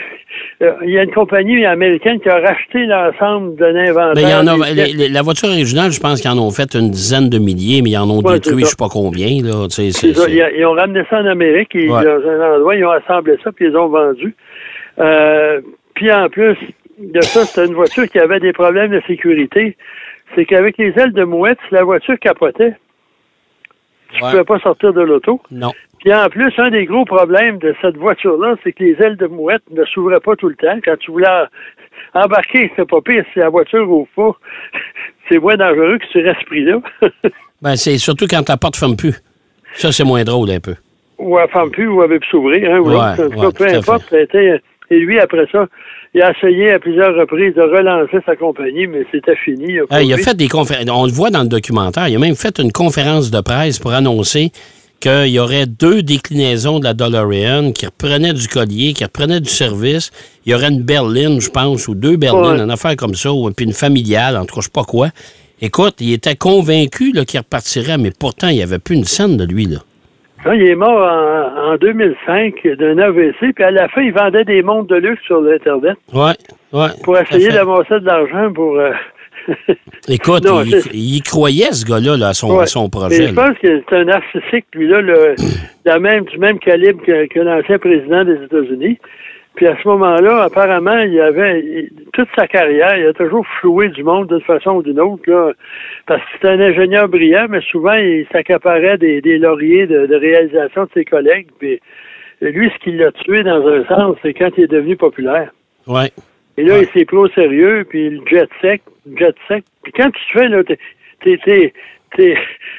euh, 0.62 0.72
il 0.82 0.90
y 0.90 0.98
a 0.98 1.02
une 1.04 1.12
compagnie 1.12 1.64
américaine 1.66 2.18
qui 2.20 2.28
a 2.28 2.40
racheté 2.40 2.86
l'ensemble 2.86 3.56
d'un 3.56 3.74
inventaire. 3.76 4.12
Mais 4.16 4.22
il 4.22 4.30
y 4.30 4.34
en 4.34 4.46
a, 4.46 4.66
des 4.72 4.74
les- 4.74 4.92
les- 4.92 5.08
la 5.08 5.22
voiture 5.22 5.48
originale, 5.48 5.90
je 5.92 6.00
pense 6.00 6.20
qu'ils 6.20 6.30
en 6.30 6.38
ont 6.38 6.50
fait 6.50 6.74
une 6.74 6.90
dizaine 6.90 7.28
de 7.28 7.38
milliers, 7.38 7.82
mais 7.82 7.90
ils 7.90 7.98
en 7.98 8.08
ont 8.10 8.22
Ouais, 8.22 8.34
détruit 8.34 8.60
je 8.60 8.64
ça. 8.64 8.70
sais 8.70 8.76
pas 8.78 8.88
combien. 8.90 9.28
Là, 9.42 9.66
Ils, 9.78 10.50
ils 10.58 10.64
ont 10.66 10.72
ramené 10.72 11.02
ça 11.10 11.20
en 11.20 11.26
Amérique, 11.26 11.74
et 11.74 11.88
Ouais. 11.90 12.04
dans 12.04 12.28
un 12.28 12.56
endroit, 12.56 12.74
ils 12.74 12.84
ont 12.84 12.90
assemblé 12.90 13.34
ça, 13.44 13.52
puis 13.52 13.66
ils 13.66 13.76
ont 13.76 13.88
vendu. 13.88 14.34
Euh, 14.98 15.60
puis 15.94 16.10
en 16.12 16.28
plus 16.28 16.56
de 16.98 17.20
ça, 17.20 17.44
c'était 17.44 17.66
une 17.68 17.74
voiture 17.74 18.08
qui 18.08 18.18
avait 18.18 18.40
des 18.40 18.52
problèmes 18.52 18.92
de 18.92 19.02
sécurité. 19.06 19.76
C'est 20.34 20.46
qu'avec 20.46 20.78
les 20.78 20.92
ailes 20.96 21.12
de 21.12 21.24
mouette, 21.24 21.58
la 21.70 21.84
voiture 21.84 22.18
capotait, 22.18 22.72
tu 24.14 24.20
ne 24.20 24.24
Ouais. 24.26 24.30
pouvais 24.32 24.44
pas 24.44 24.58
sortir 24.60 24.92
de 24.92 25.00
l'auto. 25.02 25.40
Non. 25.50 25.72
Puis 26.00 26.12
en 26.14 26.28
plus, 26.28 26.52
un 26.58 26.70
des 26.70 26.84
gros 26.86 27.04
problèmes 27.04 27.58
de 27.58 27.74
cette 27.80 27.96
voiture-là, 27.96 28.56
c'est 28.62 28.72
que 28.72 28.84
les 28.84 28.96
ailes 29.02 29.16
de 29.16 29.26
mouette 29.26 29.62
ne 29.70 29.84
s'ouvraient 29.86 30.20
pas 30.20 30.36
tout 30.36 30.48
le 30.48 30.54
temps. 30.56 30.78
Quand 30.84 30.96
tu 30.98 31.10
voulais 31.10 31.26
embarquer, 32.14 32.70
c'est 32.76 32.88
pas 32.88 33.00
pire 33.00 33.24
si 33.32 33.38
la 33.38 33.48
voiture 33.48 33.88
ouvre 33.90 34.08
pas. 34.14 34.32
C'est 35.28 35.38
moins 35.38 35.56
dangereux 35.56 35.96
que 35.98 36.06
sur 36.08 36.26
esprit-là. 36.26 36.80
Ben, 37.62 37.76
c'est 37.76 37.96
surtout 37.96 38.26
quand 38.28 38.42
ta 38.42 38.58
porte 38.58 38.76
ferme 38.76 38.94
plus. 38.94 39.14
Ça, 39.72 39.90
c'est 39.90 40.04
moins 40.04 40.22
drôle 40.22 40.50
un 40.50 40.60
peu. 40.60 40.74
ou 41.18 41.38
à 41.38 41.48
femme 41.48 41.70
plus 41.70 41.88
ou 41.88 42.02
avait 42.02 42.18
pu 42.18 42.28
s'ouvrir, 42.28 42.70
hein, 42.74 42.78
ou 42.80 42.88
Ouais, 42.90 42.96
ouais, 43.38 43.52
peu 43.56 43.66
importe, 43.74 44.12
été. 44.12 44.60
Et 44.90 44.98
lui, 44.98 45.18
après 45.18 45.46
ça, 45.50 45.66
il 46.14 46.22
a 46.22 46.30
essayé 46.30 46.72
à 46.72 46.78
plusieurs 46.78 47.14
reprises 47.14 47.54
de 47.54 47.62
relancer 47.62 48.18
sa 48.24 48.36
compagnie, 48.36 48.86
mais 48.86 49.04
c'était 49.10 49.36
fini. 49.36 49.74
Il 49.74 49.84
a 49.90 50.02
il 50.02 50.16
fait 50.18 50.36
des 50.36 50.48
conférences. 50.48 50.84
On 50.90 51.06
le 51.06 51.12
voit 51.12 51.30
dans 51.30 51.42
le 51.42 51.48
documentaire. 51.48 52.08
Il 52.08 52.16
a 52.16 52.18
même 52.18 52.36
fait 52.36 52.58
une 52.60 52.72
conférence 52.72 53.30
de 53.30 53.40
presse 53.40 53.78
pour 53.78 53.92
annoncer 53.92 54.52
qu'il 55.00 55.26
y 55.28 55.38
aurait 55.38 55.66
deux 55.66 56.02
déclinaisons 56.02 56.78
de 56.78 56.84
la 56.84 56.94
DeLorean 56.94 57.72
qui 57.72 57.84
reprenaient 57.86 58.32
du 58.32 58.46
collier, 58.48 58.92
qui 58.92 59.04
reprenaient 59.04 59.40
du 59.40 59.50
service. 59.50 60.12
Il 60.46 60.52
y 60.52 60.54
aurait 60.54 60.68
une 60.70 60.82
berline, 60.82 61.40
je 61.40 61.50
pense, 61.50 61.88
ou 61.88 61.94
deux 61.94 62.16
berlines, 62.16 62.58
Ouais. 62.58 62.62
une 62.62 62.70
affaire 62.70 62.96
comme 62.96 63.14
ça, 63.14 63.32
ou 63.32 63.50
puis 63.50 63.66
une 63.66 63.72
familiale, 63.72 64.36
en 64.36 64.44
tout 64.46 64.54
cas, 64.54 64.60
je 64.60 64.66
sais 64.66 64.70
pas 64.72 64.84
quoi. 64.84 65.08
Écoute, 65.60 65.96
il 66.00 66.12
était 66.12 66.36
convaincu 66.36 67.12
qu'il 67.26 67.38
repartirait, 67.40 67.98
mais 67.98 68.12
pourtant, 68.16 68.48
il 68.48 68.56
n'y 68.56 68.62
avait 68.62 68.78
plus 68.78 68.94
une 68.94 69.04
scène 69.04 69.36
de 69.36 69.44
lui. 69.44 69.66
Là. 69.66 69.78
Non, 70.46 70.52
il 70.52 70.62
est 70.62 70.74
mort 70.74 71.00
en, 71.74 71.76
en 71.76 71.78
2005 71.78 72.54
d'un 72.78 72.98
AVC, 72.98 73.52
puis 73.54 73.64
à 73.64 73.70
la 73.70 73.88
fin, 73.88 74.02
il 74.02 74.12
vendait 74.12 74.44
des 74.44 74.62
montres 74.62 74.88
de 74.88 74.96
luxe 74.96 75.22
sur 75.24 75.40
l'Internet 75.40 75.96
Ouais, 76.12 76.32
ouais. 76.72 76.88
pour 77.02 77.18
essayer 77.18 77.48
d'amasser 77.50 78.00
de 78.00 78.06
l'argent 78.06 78.52
pour. 78.52 78.78
euh, 78.78 78.92
Écoute, 80.08 80.44
Non, 80.44 80.62
il, 80.92 81.22
croyait, 81.22 81.72
ce 81.72 81.84
gars-là, 81.84 82.16
là, 82.16 82.28
à, 82.28 82.34
son, 82.34 82.58
à 82.58 82.88
projet. 82.88 83.28
je 83.28 83.34
pense 83.34 83.58
que 83.58 83.82
c'est 83.88 83.96
un 83.96 84.04
narcissique, 84.04 84.66
lui-là, 84.74 85.00
le, 85.00 85.34
la 85.84 85.98
même, 85.98 86.24
du 86.24 86.38
même 86.38 86.58
calibre 86.58 87.02
que, 87.04 87.26
que 87.26 87.40
l'ancien 87.40 87.78
président 87.78 88.24
des 88.24 88.42
États-Unis. 88.44 88.98
Puis 89.56 89.66
à 89.68 89.76
ce 89.80 89.86
moment-là, 89.86 90.42
apparemment, 90.42 90.98
il 90.98 91.20
avait 91.20 91.60
il- 91.60 91.90
toute 92.12 92.28
sa 92.36 92.48
carrière, 92.48 92.96
il 92.98 93.06
a 93.06 93.12
toujours 93.12 93.46
floué 93.60 93.88
du 93.88 94.02
monde 94.02 94.28
d'une 94.28 94.40
façon 94.40 94.72
ou 94.76 94.82
d'une 94.82 94.98
autre, 95.00 95.22
là, 95.30 95.52
parce 96.06 96.20
que 96.22 96.26
c'était 96.32 96.48
un 96.48 96.60
ingénieur 96.60 97.08
brillant, 97.08 97.46
mais 97.48 97.60
souvent 97.70 97.94
il 97.94 98.26
s'accaparait 98.32 98.98
des, 98.98 99.20
des 99.20 99.38
lauriers 99.38 99.86
de, 99.86 100.06
de 100.06 100.14
réalisation 100.16 100.84
de 100.84 100.90
ses 100.94 101.04
collègues. 101.04 101.46
Puis 101.60 101.80
lui, 102.40 102.68
ce 102.70 102.78
qui 102.82 102.92
l'a 102.96 103.12
tué 103.12 103.42
dans 103.44 103.64
un 103.66 103.84
sens, 103.86 104.16
c'est 104.22 104.34
quand 104.34 104.50
il 104.58 104.64
est 104.64 104.70
devenu 104.72 104.96
populaire. 104.96 105.50
Ouais. 105.86 106.10
Et 106.56 106.64
là, 106.64 106.74
Ouais. 106.74 106.82
il 106.92 106.98
s'est 106.98 107.04
pris 107.04 107.16
au 107.16 107.28
sérieux, 107.28 107.84
puis 107.88 108.10
le 108.10 108.20
jet 108.26 108.48
sec, 108.60 108.82
jet 109.16 109.34
sec. 109.48 109.64
Puis 109.84 109.92
quand 109.92 110.10
tu 110.10 110.20
te 110.32 110.38
fais, 110.38 110.48
là, 110.48 110.62
t'es, 110.64 110.78
t'es, 112.16 112.36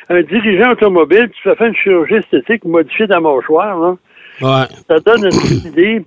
un 0.10 0.22
dirigeant 0.22 0.72
automobile, 0.72 1.29
tu 1.34 1.41
fais 1.41 1.55
faire 1.55 1.67
une 1.67 1.75
chirurgie 1.75 2.15
esthétique 2.15 2.63
modifiée 2.65 3.08
ta 3.08 3.20
mâchoire, 3.20 3.79
là, 3.79 3.96
Ouais. 4.41 4.65
ça 4.89 5.00
donne 5.00 5.24
une 5.25 5.29
petite 5.29 5.65
idée 5.65 6.05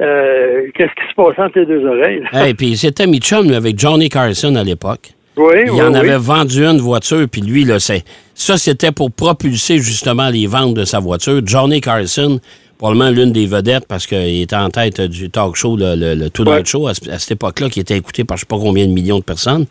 euh, 0.00 0.62
qu'est-ce 0.74 0.90
qui 0.94 1.08
se 1.10 1.14
passe 1.14 1.38
entre 1.38 1.58
les 1.58 1.66
deux 1.66 1.84
oreilles. 1.86 2.22
Hey, 2.32 2.54
puis 2.54 2.76
c'était 2.76 3.06
mi-chum, 3.06 3.46
lui, 3.48 3.54
avec 3.54 3.78
Johnny 3.78 4.08
Carson 4.08 4.54
à 4.56 4.64
l'époque. 4.64 5.12
Oui, 5.36 5.54
Il 5.66 5.70
oui, 5.72 5.82
en 5.82 5.92
oui. 5.92 5.98
avait 5.98 6.16
vendu 6.16 6.64
une 6.64 6.78
voiture, 6.80 7.26
puis 7.30 7.40
lui, 7.40 7.64
là, 7.64 7.80
c'est, 7.80 8.04
ça, 8.34 8.56
c'était 8.56 8.92
pour 8.92 9.10
propulser 9.10 9.78
justement 9.78 10.28
les 10.30 10.46
ventes 10.46 10.74
de 10.74 10.84
sa 10.84 11.00
voiture. 11.00 11.40
Johnny 11.44 11.80
Carson, 11.80 12.38
probablement 12.78 13.10
l'une 13.10 13.32
des 13.32 13.46
vedettes, 13.46 13.86
parce 13.88 14.06
qu'il 14.06 14.42
était 14.42 14.54
en 14.56 14.70
tête 14.70 15.00
du 15.00 15.30
talk 15.30 15.56
show, 15.56 15.76
le, 15.76 15.96
le, 15.96 16.14
le 16.14 16.30
Tonight 16.30 16.52
Ouais. 16.58 16.64
Show, 16.64 16.86
à, 16.86 16.94
ce- 16.94 17.10
à 17.10 17.18
cette 17.18 17.32
époque-là, 17.32 17.68
qui 17.68 17.80
était 17.80 17.96
écouté 17.96 18.22
par 18.24 18.36
je 18.36 18.42
sais 18.42 18.46
pas 18.46 18.58
combien 18.58 18.86
de 18.86 18.92
millions 18.92 19.18
de 19.18 19.24
personnes. 19.24 19.66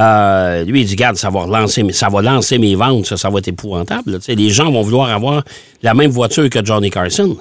Euh, 0.00 0.64
lui, 0.64 0.80
il 0.80 0.84
dit, 0.86 0.96
garde, 0.96 1.14
ça 1.14 1.30
va, 1.30 1.42
relancer, 1.44 1.84
ça 1.92 2.08
va 2.08 2.20
lancer 2.20 2.58
mes 2.58 2.74
ventes, 2.74 3.06
ça, 3.06 3.16
ça 3.16 3.30
va 3.30 3.38
être 3.38 3.46
épouvantable. 3.46 4.10
là. 4.12 4.18
Les 4.26 4.48
gens 4.50 4.68
vont 4.72 4.82
vouloir 4.82 5.10
avoir 5.10 5.44
la 5.84 5.94
même 5.94 6.10
voiture 6.10 6.50
que 6.50 6.64
Johnny 6.64 6.90
Carson. 6.90 7.36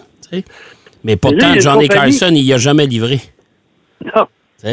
Mais 1.04 1.16
pourtant, 1.16 1.54
Johnny 1.60 1.88
Carson, 1.88 2.32
il 2.32 2.44
n'y 2.44 2.54
a 2.54 2.58
jamais 2.58 2.86
livré. 2.86 3.18
Non. 4.16 4.28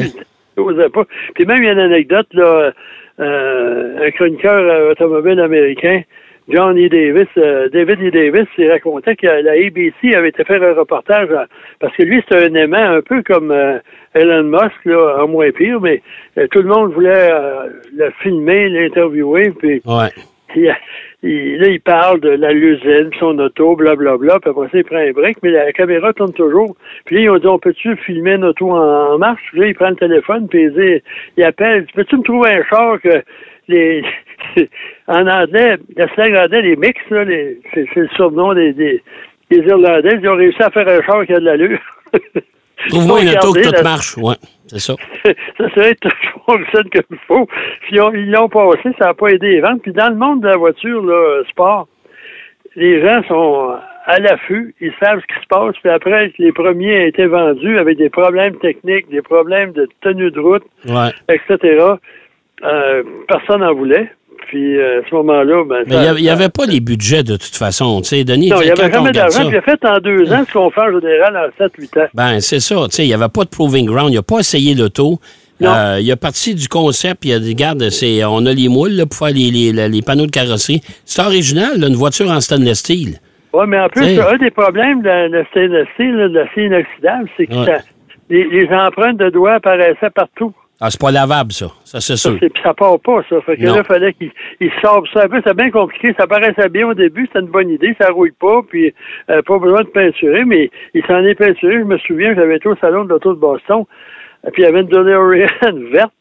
n'osais 0.57 0.89
pas. 0.89 1.05
Puis 1.35 1.47
même, 1.47 1.59
il 1.59 1.67
y 1.67 1.69
a 1.69 1.73
une 1.73 1.79
anecdote, 1.79 2.29
là, 2.33 2.73
euh, 3.21 4.07
un 4.07 4.11
chroniqueur 4.13 4.55
euh, 4.55 4.93
automobile 4.93 5.41
américain, 5.41 6.03
John 6.49 6.77
E. 6.79 6.89
Davis, 6.89 7.29
euh, 7.39 7.69
David 7.69 8.01
E. 8.03 8.11
Davis, 8.11 8.49
il 8.59 8.71
racontait 8.71 9.17
que 9.17 9.27
la 9.27 9.53
ABC 9.53 10.15
avait 10.15 10.31
été 10.31 10.45
faire 10.45 10.63
un 10.63 10.75
reportage, 10.75 11.29
parce 11.79 11.95
que 11.97 12.03
lui, 12.03 12.23
c'était 12.23 12.45
un 12.51 12.55
aimant 12.55 12.97
un 12.97 13.03
peu 13.03 13.23
comme 13.23 13.51
euh, 13.51 13.79
Elon 14.15 14.45
Musk, 14.45 14.85
là, 14.85 15.23
en 15.23 15.29
moins 15.29 15.51
pire, 15.51 15.81
mais 15.81 16.03
tout 16.51 16.63
le 16.63 16.69
monde 16.69 16.93
voulait 16.93 17.31
le 17.97 18.11
filmer, 18.23 18.69
l'interviewer, 18.69 19.51
puis 19.59 19.81
Ouais. 19.85 20.09
il, 20.57 20.75
il- 21.23 21.59
là, 21.59 21.69
il 21.69 21.81
parle 21.81 22.21
de 22.21 22.31
la 22.31 22.53
l'usine, 22.53 23.09
puis 23.11 23.19
son 23.19 23.39
auto, 23.39 23.77
blablabla, 23.77 24.39
puis 24.41 24.51
après 24.51 24.67
ça, 24.73 24.79
il 24.79 24.85
prend 24.85 24.97
un 24.97 25.13
break, 25.13 25.39
mais 25.43 25.51
la 25.51 25.73
caméra 25.73 26.13
tourne 26.13 26.33
toujours. 26.33 26.75
Puis 27.05 27.17
là, 27.17 27.23
ils 27.23 27.31
ont 27.31 27.39
dit, 27.39 27.47
on 27.47 27.59
peut-tu 27.59 27.97
filmer 27.97 28.33
une 28.35 28.45
auto 28.45 28.71
en, 28.71 29.13
en 29.15 29.19
marche? 29.19 29.43
Puis 29.53 29.61
là, 29.61 29.67
il 29.69 29.75
prend 29.75 29.91
le 29.91 29.97
téléphone, 29.97 30.49
puis 30.49 30.63
il 30.63 30.73
dit, 30.73 31.03
il 31.37 31.45
appelle, 31.45 31.87
peux-tu 31.95 32.17
me 32.17 32.23
trouver 32.23 32.51
un 32.55 32.65
char 32.65 33.01
que 33.01 33.23
les... 33.69 34.03
en 35.07 35.27
anglais, 35.27 35.77
le 35.97 36.07
slang 36.15 36.35
anglais, 36.37 36.63
les 36.63 36.77
mix, 36.77 36.99
là, 37.11 37.25
les- 37.25 37.61
c'est 37.75 37.87
c'est 37.93 38.01
le 38.01 38.09
surnom 38.17 38.55
des, 38.55 38.73
des, 38.73 39.03
des 39.51 39.59
Irlandais, 39.59 40.19
ils 40.21 40.29
ont 40.29 40.37
réussi 40.37 40.63
à 40.63 40.71
faire 40.71 40.89
un 40.89 41.03
char 41.03 41.27
qui 41.27 41.35
a 41.35 41.41
de 41.41 41.45
l'allure. 41.45 41.79
Trouve-moi 42.89 43.21
une 43.21 43.29
auto 43.37 43.53
tout 43.63 43.71
la- 43.73 43.83
marche. 43.83 44.17
Ouais, 44.17 44.37
c'est 44.71 44.79
ça. 44.81 44.95
ça 45.59 45.71
serait 45.75 45.95
tout 45.97 46.09
fonctionne 46.47 46.89
comme 46.91 47.03
il 47.11 47.19
faut. 47.27 47.47
Puis 47.83 47.93
ils 47.97 48.01
ont- 48.01 48.13
ils 48.13 48.31
l'ont 48.31 48.49
passé, 48.49 48.91
ça 48.99 49.07
n'a 49.07 49.15
pas 49.15 49.29
aidé 49.29 49.49
les 49.53 49.61
ventes. 49.61 49.83
Puis 49.83 49.93
dans 49.93 50.09
le 50.11 50.17
monde 50.17 50.43
de 50.43 50.49
la 50.49 50.57
voiture, 50.57 51.03
là, 51.05 51.43
sport, 51.49 51.89
les 52.77 53.01
gens 53.07 53.23
sont 53.29 53.75
à 54.07 54.19
l'affût, 54.19 54.75
ils 54.81 54.93
savent 55.03 55.21
ce 55.21 55.27
qui 55.35 55.41
se 55.43 55.47
passe. 55.49 55.75
Puis 55.83 55.91
après, 55.91 56.33
les 56.39 56.53
premiers 56.53 57.03
ont 57.05 57.07
été 57.07 57.27
vendus 57.27 57.79
avec 57.79 57.99
des 57.99 58.09
problèmes 58.11 58.57
techniques, 58.57 59.09
des 59.11 59.23
problèmes 59.23 59.73
de 59.73 59.89
tenue 60.01 60.31
de 60.31 60.41
route, 60.41 60.65
Ouais. 60.87 61.11
etc. 61.29 61.85
Euh, 62.63 63.03
personne 63.29 63.61
n'en 63.61 63.75
voulait. 63.75 64.11
Puis 64.51 64.77
euh, 64.79 65.01
à 65.01 65.09
ce 65.09 65.15
moment-là, 65.15 65.63
ben, 65.65 65.85
Mais 65.87 66.07
il 66.19 66.23
n'y 66.23 66.29
avait 66.29 66.49
pas 66.49 66.67
les 66.67 66.81
budgets 66.81 67.23
de 67.23 67.37
toute 67.37 67.55
façon. 67.55 68.01
Tu 68.01 68.09
sais, 68.09 68.25
Denis, 68.25 68.49
Non, 68.51 68.57
il 68.61 68.65
n'y 68.65 68.71
avait 68.73 68.93
jamais 68.93 69.13
d'argent. 69.13 69.47
Puis 69.47 69.51
il 69.53 69.57
a 69.57 69.63
fait 69.63 69.85
en 69.87 69.99
deux 70.01 70.33
ans 70.33 70.43
ce 70.47 70.53
qu'on 70.53 70.71
fait 70.71 70.81
en 70.81 71.01
général 71.01 71.37
en 71.37 71.65
7-8 71.65 72.01
ans. 72.01 72.09
ben, 72.15 72.41
c'est 72.41 72.59
ça. 72.59 72.75
Tu 72.89 72.97
sais, 72.97 73.05
il 73.05 73.09
n'y 73.09 73.15
avait 73.15 73.29
pas 73.33 73.45
de 73.45 73.49
proving 73.49 73.87
ground. 73.87 74.11
Il 74.13 74.17
n'a 74.17 74.23
pas 74.23 74.41
essayé 74.41 74.75
l'auto. 74.75 75.21
Euh, 75.63 75.99
il 76.01 76.11
a 76.11 76.17
parti 76.17 76.55
du 76.55 76.67
concept. 76.69 77.25
Il 77.27 77.33
a 77.35 77.39
dit, 77.39 77.51
regarde, 77.51 77.89
c'est, 77.91 78.25
on 78.25 78.45
a 78.47 78.53
les 78.53 78.69
moules 78.69 78.93
là, 78.93 79.07
pour 79.07 79.17
faire 79.19 79.35
les, 79.35 79.51
les- 79.53 79.89
les 79.89 80.03
panneaux 80.03 80.27
de 80.27 80.31
carrosserie. 80.33 80.81
C'est 81.05 81.23
original, 81.23 81.79
là, 81.79 81.87
une 81.87 81.95
voiture 81.97 82.29
en 82.31 82.41
stainless 82.41 82.79
steel. 82.81 83.19
Oui, 83.53 83.65
mais 83.69 83.79
en 83.79 83.89
plus, 83.89 84.03
T'sais. 84.03 84.21
un 84.21 84.37
des 84.39 84.51
problèmes 84.51 85.03
de 85.03 85.09
la, 85.09 85.45
stainless 85.51 85.87
steel, 85.95 86.17
de 86.17 86.39
l'acier 86.39 86.65
inoxydable, 86.65 87.29
c'est 87.37 87.47
que 87.47 87.55
Ouais. 87.55 87.67
ça- 87.67 87.83
les, 88.31 88.45
les 88.49 88.69
empreintes 88.75 89.19
de 89.19 89.29
doigts 89.31 89.55
apparaissaient 89.55 90.11
partout. 90.15 90.53
Ah, 90.81 90.89
c'est 90.91 91.01
pas 91.01 91.11
lavable, 91.11 91.53
ça. 91.53 91.67
Ça, 91.85 92.01
c'est 92.01 92.17
Ça, 92.17 92.31
sûr. 92.31 92.39
puis 92.39 92.51
ça 92.63 92.73
part 92.73 92.99
pas, 93.01 93.23
ça. 93.29 93.41
Fait 93.43 93.57
que 93.59 93.65
Non. 93.65 93.75
là, 93.75 93.81
il 93.85 93.87
fallait 93.87 94.13
qu'il 94.15 94.31
il 94.61 94.71
sorte 94.83 95.07
ça 95.13 95.25
un 95.25 95.29
peu. 95.29 95.43
C'est 95.47 95.55
bien 95.57 95.71
compliqué. 95.71 96.15
Ça 96.19 96.27
paraissait 96.27 96.69
bien 96.71 96.87
au 96.89 96.95
début. 96.95 97.27
C'était 97.27 97.41
une 97.41 97.47
bonne 97.53 97.69
idée. 97.69 97.95
Ça 98.01 98.09
rouille 98.11 98.33
pas. 98.33 98.63
Puis, 98.69 98.95
euh, 99.29 99.43
pas 99.43 99.59
besoin 99.59 99.83
de 99.83 99.89
peinturer. 99.89 100.45
Mais 100.47 100.71
il 100.95 101.05
s'en 101.07 101.23
est 101.25 101.35
peinturé. 101.35 101.75
Je 101.81 101.85
me 101.85 101.99
souviens, 101.99 102.35
j'avais 102.35 102.57
été 102.57 102.69
au 102.69 102.77
salon 102.77 103.05
de 103.05 103.11
l'auto 103.11 103.35
de 103.35 103.39
Boston 103.39 103.85
Et 104.47 104.51
puis 104.53 104.63
il 104.63 104.65
y 104.65 104.69
avait 104.69 104.81
une 104.81 104.89
DeLorean 104.89 105.49
verte. 105.93 106.13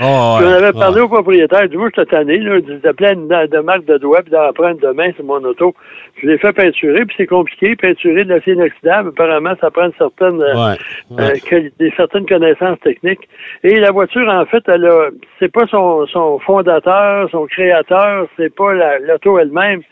Oh, 0.00 0.36
Puis 0.38 0.46
on 0.46 0.48
ouais, 0.48 0.54
avait 0.54 0.72
parlé 0.72 0.96
ouais. 0.96 1.02
au 1.02 1.08
propriétaire. 1.08 1.68
Du 1.68 1.76
coup, 1.76 1.86
je 1.94 2.00
cette 2.00 2.14
année, 2.14 2.38
là, 2.38 2.56
je 2.56 2.72
disais 2.76 2.92
plein 2.94 3.14
de, 3.14 3.46
de 3.46 3.58
marques 3.58 3.84
de 3.84 3.98
doigts, 3.98 4.22
puis 4.22 4.30
d'en 4.32 4.50
prendre 4.54 4.80
demain 4.80 5.12
sur 5.12 5.24
mon 5.24 5.44
auto. 5.44 5.74
Je 6.22 6.26
l'ai 6.28 6.38
fait 6.38 6.52
peinturer, 6.54 7.04
puis 7.04 7.14
c'est 7.18 7.26
compliqué. 7.26 7.76
Peinturer 7.76 8.24
de 8.24 8.30
l'acier 8.30 8.54
inoxydable, 8.54 9.10
apparemment, 9.10 9.52
ça 9.60 9.70
prend 9.70 9.84
une 9.84 9.92
certaine, 9.98 10.40
euh, 10.40 10.54
Ouais, 10.54 10.76
ouais. 11.10 11.22
euh, 11.22 11.34
qualité, 11.46 11.92
certaines 11.94 12.24
connaissances 12.26 12.80
techniques. 12.80 13.28
Et 13.64 13.78
la 13.80 13.90
voiture, 13.90 14.26
en 14.28 14.46
fait, 14.46 14.62
elle 14.66 14.86
a, 14.86 15.10
c'est 15.38 15.52
pas 15.52 15.66
son, 15.66 16.06
son 16.06 16.38
fondateur, 16.38 17.28
son 17.30 17.44
créateur, 17.46 18.28
c'est 18.38 18.54
pas 18.54 18.72
la- 18.72 18.98
l'auto 18.98 19.38
elle-même. 19.38 19.82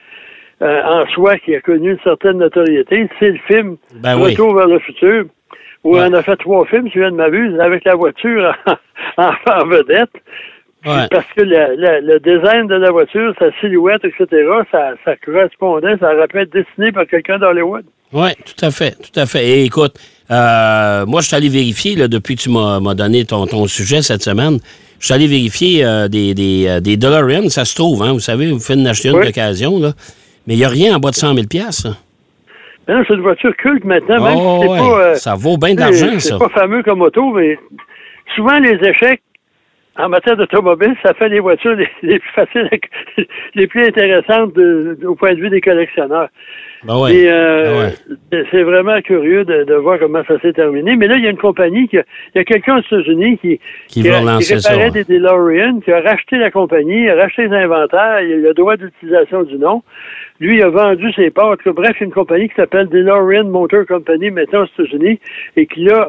euh, 0.62 0.82
en 0.82 1.06
soi 1.08 1.38
qui 1.38 1.54
a 1.54 1.60
connu 1.62 1.92
une 1.92 1.98
certaine 2.04 2.36
notoriété, 2.36 3.08
c'est 3.18 3.30
le 3.30 3.38
film 3.46 3.76
Ben 4.02 4.16
oui. 4.18 4.32
Retour 4.32 4.54
vers 4.54 4.66
le 4.66 4.78
futur, 4.80 5.24
où 5.84 5.96
Ouais. 5.96 6.06
on 6.08 6.12
a 6.14 6.22
fait 6.22 6.36
trois 6.36 6.64
films, 6.66 6.86
si 6.88 6.94
je 6.94 7.00
viens 7.00 7.10
de 7.10 7.16
m'abuse, 7.16 7.58
avec 7.60 7.84
la 7.84 7.94
voiture 7.94 8.54
en, 9.16 9.30
en 9.46 9.66
vedette. 9.66 10.10
Ouais. 10.86 11.06
Parce 11.10 11.26
que 11.36 11.42
le, 11.42 11.76
le- 11.76 12.00
le 12.00 12.20
design 12.20 12.66
de 12.66 12.74
la 12.76 12.90
voiture, 12.90 13.34
sa 13.38 13.50
silhouette, 13.60 14.02
etc., 14.04 14.26
ça, 14.72 14.92
ça 15.04 15.14
correspondait, 15.16 15.96
ça 16.00 16.14
aurait 16.14 16.26
pu 16.28 16.38
être 16.40 16.52
dessiné 16.52 16.90
par 16.90 17.06
quelqu'un 17.06 17.38
d'Hollywood. 17.38 17.84
Oui, 18.12 18.30
tout 18.44 18.64
à 18.64 18.70
fait, 18.70 18.92
tout 18.92 19.20
à 19.20 19.26
fait. 19.26 19.46
Et 19.46 19.64
écoute, 19.64 19.94
euh, 20.30 21.04
moi, 21.06 21.20
je 21.20 21.26
suis 21.28 21.36
allé 21.36 21.48
vérifier, 21.50 21.96
là, 21.96 22.08
depuis 22.08 22.34
que 22.36 22.40
tu 22.42 22.48
m'as 22.50 22.80
donné 22.94 23.24
ton, 23.26 23.46
ton 23.46 23.66
sujet 23.66 24.00
cette 24.02 24.22
semaine, 24.22 24.58
je 24.98 25.04
suis 25.04 25.14
allé 25.14 25.26
vérifier 25.26 25.84
euh, 25.84 26.08
des, 26.08 26.32
des, 26.34 26.66
euh, 26.66 26.80
des 26.80 26.96
DeLorean, 26.96 27.48
ça 27.50 27.64
se 27.66 27.74
trouve, 27.74 28.02
hein, 28.02 28.12
vous 28.12 28.20
savez, 28.20 28.50
vous 28.50 28.58
faites 28.58 28.76
une 28.78 28.86
acheter 28.86 29.10
une 29.10 29.16
Oui. 29.16 29.26
d'occasion, 29.26 29.78
là. 29.80 29.92
Mais 30.46 30.54
il 30.54 30.58
n'y 30.58 30.64
a 30.64 30.68
rien 30.68 30.96
en 30.96 30.98
bas 30.98 31.10
de 31.10 31.14
100 31.16 31.34
000 31.34 31.46
piastres, 31.46 31.82
ça. 31.82 31.88
Mais 31.90 31.96
non, 32.88 33.02
c'est 33.06 33.14
une 33.14 33.20
voiture 33.20 33.54
culte 33.56 33.84
maintenant, 33.84 34.22
même 34.24 34.34
Oh, 34.36 34.58
si 34.60 34.66
c'est 34.66 34.72
ouais. 34.72 34.78
pas... 34.78 35.00
euh, 35.04 35.14
ça 35.14 35.34
vaut 35.36 35.56
bien 35.58 35.70
sais, 35.70 35.80
l'argent, 35.80 36.06
C'est 36.18 36.20
ça. 36.30 36.38
pas 36.38 36.48
fameux 36.48 36.82
comme 36.82 37.02
auto, 37.02 37.32
mais 37.32 37.58
souvent 38.34 38.58
les 38.58 38.76
échecs 38.88 39.22
en 39.98 40.08
matière 40.08 40.36
d'automobile, 40.36 40.94
ça 41.04 41.12
fait 41.14 41.28
les 41.28 41.40
voitures 41.40 41.74
les, 41.74 41.88
les 42.02 42.18
plus 42.18 42.30
faciles, 42.30 42.68
à- 42.72 43.22
les 43.54 43.66
plus 43.66 43.84
intéressantes 43.86 44.54
de- 44.54 44.96
au 45.04 45.14
point 45.14 45.34
de 45.34 45.40
vue 45.40 45.50
des 45.50 45.60
collectionneurs. 45.60 46.28
Ben 46.84 46.98
ouais. 46.98 47.26
Euh, 47.28 47.90
Ben 47.90 48.16
c'est- 48.32 48.46
c'est 48.50 48.62
vraiment 48.62 48.98
curieux 49.02 49.44
de, 49.44 49.64
de 49.64 49.74
voir 49.74 49.98
comment 49.98 50.22
ça 50.26 50.40
s'est 50.40 50.54
terminé. 50.54 50.96
Mais 50.96 51.06
là, 51.08 51.16
il 51.16 51.24
y 51.24 51.26
a 51.26 51.30
une 51.30 51.36
compagnie, 51.36 51.86
qui 51.88 51.98
a- 51.98 52.04
il 52.34 52.38
y 52.38 52.40
a 52.40 52.44
quelqu'un 52.44 52.78
aux 52.78 52.80
États-Unis 52.80 53.36
qui, 53.38 53.60
Qui 53.88 54.10
relancer 54.10 54.58
ça, 54.60 54.70
réparait 54.70 54.90
ouais. 54.90 55.04
des 55.04 55.18
DeLorean, 55.18 55.80
qui 55.80 55.92
a 55.92 56.00
racheté 56.00 56.38
la 56.38 56.50
compagnie, 56.50 57.10
a 57.10 57.16
racheté 57.16 57.48
les 57.48 57.54
inventaires, 57.56 58.22
il 58.22 58.32
a 58.32 58.36
le 58.36 58.54
droit 58.54 58.76
d'utilisation 58.78 59.42
du 59.42 59.58
nom. 59.58 59.82
Lui, 60.40 60.56
il 60.56 60.62
a 60.62 60.70
vendu 60.70 61.12
ses 61.12 61.30
parts. 61.30 61.56
Bref, 61.66 61.96
il 61.96 62.00
y 62.00 62.02
a 62.02 62.06
une 62.06 62.12
compagnie 62.12 62.48
qui 62.48 62.54
s'appelle 62.54 62.88
DeLorean 62.88 63.44
Motor 63.44 63.84
Company, 63.86 64.30
maintenant 64.30 64.62
aux 64.62 64.82
États-Unis, 64.82 65.20
et 65.56 65.66
qui, 65.66 65.84
là, 65.84 66.08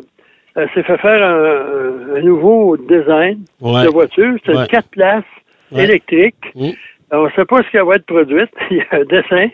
euh, 0.57 0.65
s'est 0.73 0.83
fait 0.83 0.97
faire 0.97 1.21
un, 1.23 2.21
nouveau 2.21 2.77
design 2.77 3.39
Ouais. 3.61 3.83
de 3.85 3.89
voiture. 3.89 4.33
C'est 4.45 4.53
Ouais. 4.53 4.61
une 4.61 4.67
quatre 4.67 4.89
places 4.89 5.23
Ouais. 5.71 5.83
électrique. 5.83 6.35
Mm. 6.55 6.69
On 7.11 7.25
ne 7.25 7.29
sait 7.31 7.45
pas 7.45 7.61
ce 7.63 7.69
qu'elle 7.71 7.83
va 7.85 7.95
être 7.95 8.05
produite. 8.05 8.49
Il 8.71 8.77
y 8.77 8.81
a 8.81 8.99
un 8.99 9.03
dessin 9.03 9.47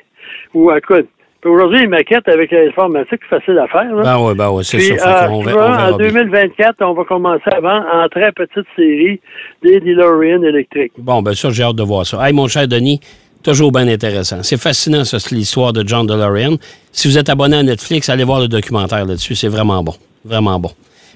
ou 0.53 0.69
un 0.69 0.79
code. 0.79 1.07
Aujourd'hui, 1.45 1.79
les 1.81 1.87
maquettes 1.87 2.27
avec 2.27 2.51
l'informatique, 2.51 3.21
c'est 3.29 3.39
facile 3.39 3.57
à 3.59 3.67
faire. 3.67 3.95
là. 3.95 4.03
Ben 4.03 4.19
ouais, 4.19 4.35
ben 4.35 4.49
ouais, 4.51 4.63
c'est. 4.63 4.79
Fait 4.79 4.99
euh, 4.99 5.27
on 5.29 5.41
en 5.41 5.97
bien. 5.97 5.97
2024, 5.97 6.75
on 6.81 6.93
va 6.93 7.03
commencer 7.05 7.43
à 7.45 7.59
vendre 7.61 7.85
en 7.93 8.09
très 8.09 8.31
petite 8.33 8.65
série 8.75 9.21
des 9.63 9.79
DeLorean 9.79 10.43
électriques. 10.43 10.91
Bon, 10.97 11.21
ben 11.21 11.33
ça, 11.33 11.49
j'ai 11.51 11.63
hâte 11.63 11.75
de 11.77 11.83
voir 11.83 12.05
ça. 12.05 12.27
Hey, 12.27 12.33
mon 12.33 12.47
cher 12.47 12.67
Denis, 12.67 12.99
toujours 13.43 13.71
bien 13.71 13.87
intéressant. 13.87 14.43
C'est 14.43 14.57
fascinant, 14.57 15.03
ça, 15.05 15.19
c'est 15.19 15.33
l'histoire 15.33 15.73
de 15.73 15.87
John 15.87 16.05
DeLorean. 16.05 16.57
Si 16.91 17.07
vous 17.07 17.17
êtes 17.17 17.29
abonné 17.29 17.57
à 17.57 17.63
Netflix, 17.63 18.09
allez 18.09 18.23
voir 18.23 18.39
le 18.39 18.47
documentaire 18.47 19.05
là-dessus. 19.05 19.35
C'est 19.35 19.47
vraiment 19.47 19.83
bon. 19.83 19.93
Vraiment 20.25 20.59
bon. 20.59 20.71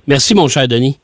Merci, 0.08 0.34
mon 0.34 0.48
cher 0.48 0.68
Denis. 0.68 0.98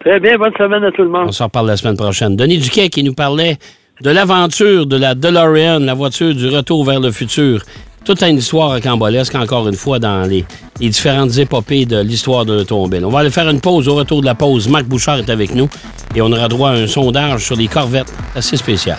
Très 0.00 0.20
bien, 0.20 0.36
bonne 0.36 0.52
semaine 0.58 0.84
à 0.84 0.90
tout 0.90 1.02
le 1.02 1.08
monde. 1.08 1.28
On 1.28 1.32
s'en 1.32 1.44
reparle 1.44 1.68
la 1.68 1.76
semaine 1.76 1.96
prochaine. 1.96 2.36
Denis 2.36 2.58
Duquet 2.58 2.88
qui 2.88 3.02
nous 3.02 3.14
parlait 3.14 3.58
de 4.02 4.10
l'aventure 4.10 4.86
de 4.86 4.96
la 4.96 5.14
DeLorean, 5.14 5.78
la 5.78 5.94
voiture 5.94 6.34
du 6.34 6.48
retour 6.48 6.84
vers 6.84 7.00
le 7.00 7.10
futur. 7.10 7.62
Toute 8.04 8.22
une 8.22 8.36
histoire 8.36 8.72
rocambolesque, 8.72 9.34
encore 9.34 9.66
une 9.66 9.76
fois, 9.76 9.98
dans 9.98 10.28
les, 10.28 10.44
les 10.78 10.88
différentes 10.90 11.38
épopées 11.38 11.86
de 11.86 12.00
l'histoire 12.02 12.44
de 12.44 12.52
l'automobile. 12.52 13.02
On 13.06 13.08
va 13.08 13.20
aller 13.20 13.30
faire 13.30 13.48
une 13.48 13.60
pause. 13.60 13.88
Au 13.88 13.94
retour 13.94 14.20
de 14.20 14.26
la 14.26 14.34
pause, 14.34 14.68
Marc 14.68 14.84
Bouchard 14.84 15.18
est 15.18 15.30
avec 15.30 15.54
nous 15.54 15.70
et 16.14 16.20
on 16.20 16.30
aura 16.30 16.48
droit 16.48 16.70
à 16.70 16.74
un 16.74 16.86
sondage 16.86 17.46
sur 17.46 17.56
les 17.56 17.66
corvettes 17.66 18.12
assez 18.34 18.58
spécial. 18.58 18.98